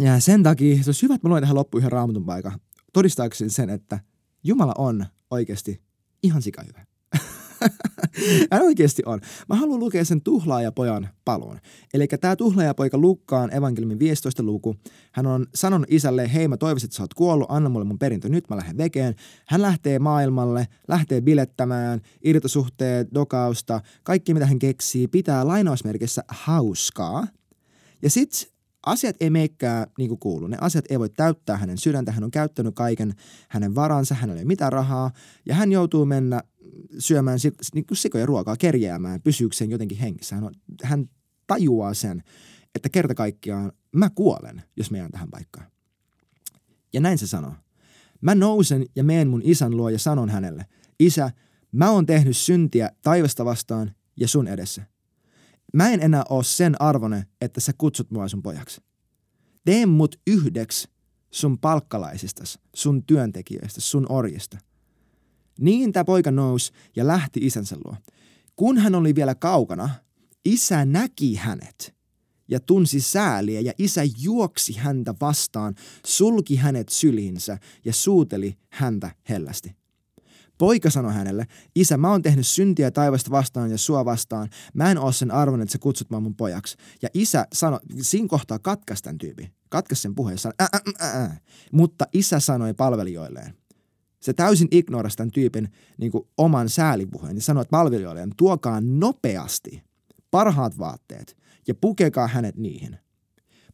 [0.00, 2.52] Ja sen takia se olisi hyvä, että mä luen tähän loppuun ihan raamatun paikka.
[2.92, 4.00] Todistaakseni sen, että
[4.44, 5.82] Jumala on oikeasti
[6.22, 6.95] ihan sika hyvä.
[8.52, 9.20] Hän oikeasti on.
[9.48, 11.58] Mä haluan lukea sen tuhlaajapojan palon.
[11.94, 14.76] Eli tämä tuhlaajapoika Lukkaan evankeliumin 15 luku.
[15.12, 18.28] Hän on sanonut isälle, hei mä toivoisin, että sä oot kuollut, anna mulle mun perintö
[18.28, 19.14] nyt, mä lähden vekeen.
[19.48, 27.26] Hän lähtee maailmalle, lähtee bilettämään, irtosuhteet, dokausta, kaikki mitä hän keksii, pitää lainausmerkissä hauskaa.
[28.02, 28.55] Ja sitten
[28.86, 30.48] asiat ei meikää niin kuin kuuluu.
[30.48, 32.12] Ne asiat ei voi täyttää hänen sydäntä.
[32.12, 33.14] Hän on käyttänyt kaiken
[33.48, 35.10] hänen varansa, hänellä ei ole mitään rahaa.
[35.46, 36.42] Ja hän joutuu mennä
[36.98, 37.38] syömään
[37.74, 40.34] niin kuin sikoja ruokaa, kerjäämään, pysyäkseen jotenkin hengissä.
[40.34, 41.10] Hän, on, hän
[41.46, 42.22] tajuaa sen,
[42.74, 45.66] että kerta kaikkiaan mä kuolen, jos mä jään tähän paikkaan.
[46.92, 47.54] Ja näin se sanoo.
[48.20, 50.66] Mä nousen ja meen mun isän luo ja sanon hänelle,
[51.00, 51.30] isä,
[51.72, 54.82] mä oon tehnyt syntiä taivasta vastaan ja sun edessä.
[55.74, 58.80] Mä en enää oo sen arvone, että sä kutsut mua sun pojaksi.
[59.64, 60.88] Tee mut yhdeksi
[61.30, 64.58] sun palkkalaisistas, sun työntekijöistä, sun orjista.
[65.60, 67.96] Niin tämä poika nousi ja lähti isänsä luo.
[68.56, 69.90] Kun hän oli vielä kaukana,
[70.44, 71.96] isä näki hänet
[72.48, 75.74] ja tunsi sääliä ja isä juoksi häntä vastaan,
[76.06, 79.76] sulki hänet syliinsä ja suuteli häntä hellästi.
[80.58, 84.48] Poika sanoi hänelle, isä, mä oon tehnyt syntiä taivasta vastaan ja sua vastaan.
[84.74, 86.76] Mä en oo sen arvon, että sä kutsut mua mun pojaksi.
[87.02, 89.52] Ja isä sanoi, siinä kohtaa katkaisi tämän tyypin.
[89.68, 91.40] Katkaisi sen puheen sanoi, ää, ää, ää.
[91.72, 93.54] Mutta isä sanoi palvelijoilleen.
[94.20, 99.82] Se täysin ignorasi tämän tyypin niin kuin, oman säälipuheen ja sanoi palvelijoilleen, tuokaa nopeasti
[100.30, 101.36] parhaat vaatteet
[101.68, 102.98] ja pukekaa hänet niihin–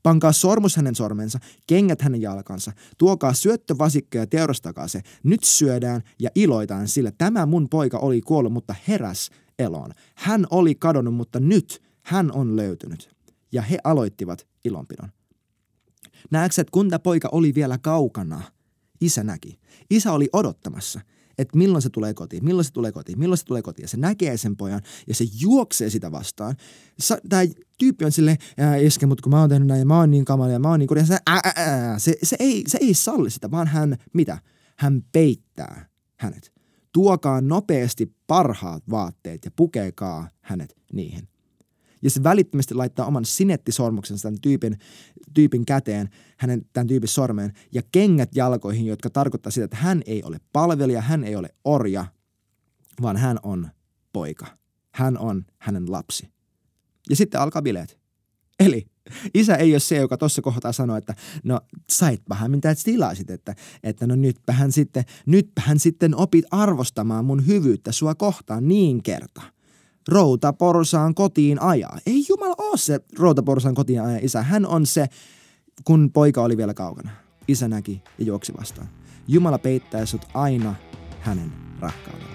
[0.03, 5.01] Pankaa sormus hänen sormensa, kengät hänen jalkansa, tuokaa syöttövasikka ja teurastakaa se.
[5.23, 9.91] Nyt syödään ja iloitaan, sillä tämä mun poika oli kuollut, mutta heräs eloon.
[10.15, 13.11] Hän oli kadonnut, mutta nyt hän on löytynyt.
[13.53, 15.09] Ja he aloittivat ilonpidon.
[16.31, 18.43] Näetkö, että kun tämä poika oli vielä kaukana,
[19.01, 19.59] isä näki.
[19.91, 21.01] Isä oli odottamassa–
[21.43, 23.85] että milloin se tulee kotiin, milloin se tulee kotiin, milloin se tulee kotiin.
[23.85, 26.57] Ja se näkee sen pojan ja se juoksee sitä vastaan.
[27.29, 27.43] Tämä
[27.79, 28.37] tyyppi on silleen,
[28.81, 30.79] iske, mutta kun mä oon tehnyt näin ja mä oon niin kamala ja mä oon
[30.79, 31.07] niin kurja.
[31.07, 31.19] Se,
[31.99, 34.39] se, se, ei, se ei salli sitä, vaan hän, mitä?
[34.79, 36.53] Hän peittää hänet.
[36.93, 41.32] Tuokaa nopeasti parhaat vaatteet ja pukeekaa hänet niihin
[42.03, 44.79] ja se välittömästi laittaa oman sinettisormuksensa tämän tyypin,
[45.35, 50.23] tyypin käteen, hänen tämän tyypin sormeen ja kengät jalkoihin, jotka tarkoittaa sitä, että hän ei
[50.23, 52.07] ole palvelija, hän ei ole orja,
[53.03, 53.69] vaan hän on
[54.13, 54.47] poika.
[54.95, 56.29] Hän on hänen lapsi.
[57.11, 57.99] Ja sitten alkaa bileet.
[58.61, 58.87] Eli
[59.35, 64.07] isä ei ole se, joka tuossa kohtaa sanoo, että no saitpahan mitä tilasit, että, että
[64.07, 69.43] no nytpähän sitten, nytpähän sitten opit arvostamaan mun hyvyyttä sua kohtaan niin kerta–
[70.09, 71.99] routaporsaan kotiin ajaa.
[72.07, 74.43] Ei Jumala ole se routaporsaan kotiin ajaa isä.
[74.43, 75.07] Hän on se,
[75.85, 77.11] kun poika oli vielä kaukana.
[77.49, 78.89] Isä näki ja juoksi vastaan.
[79.29, 80.75] Jumala peittää sut aina
[81.21, 82.33] hänen rakkaudella.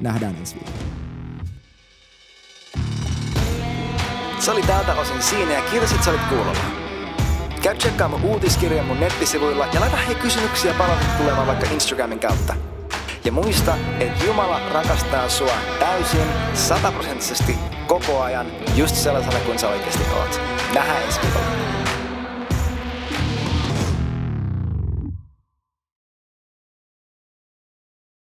[0.00, 1.02] Nähdään ensi viikolla.
[4.40, 6.82] Se oli tältä osin siinä ja kiitos, että sä olit kuulolla.
[7.62, 12.71] Käy tsekkaamaan uutiskirjan mun nettisivuilla ja laita hei kysymyksiä palautetta tulemaan vaikka Instagramin kautta.
[13.24, 18.46] Ja muista, että Jumala rakastaa sua täysin, sataprosenttisesti, koko ajan,
[18.76, 20.40] just sellaisena kuin sä oikeasti oot.
[20.74, 21.81] Nähdään ensi viikolla.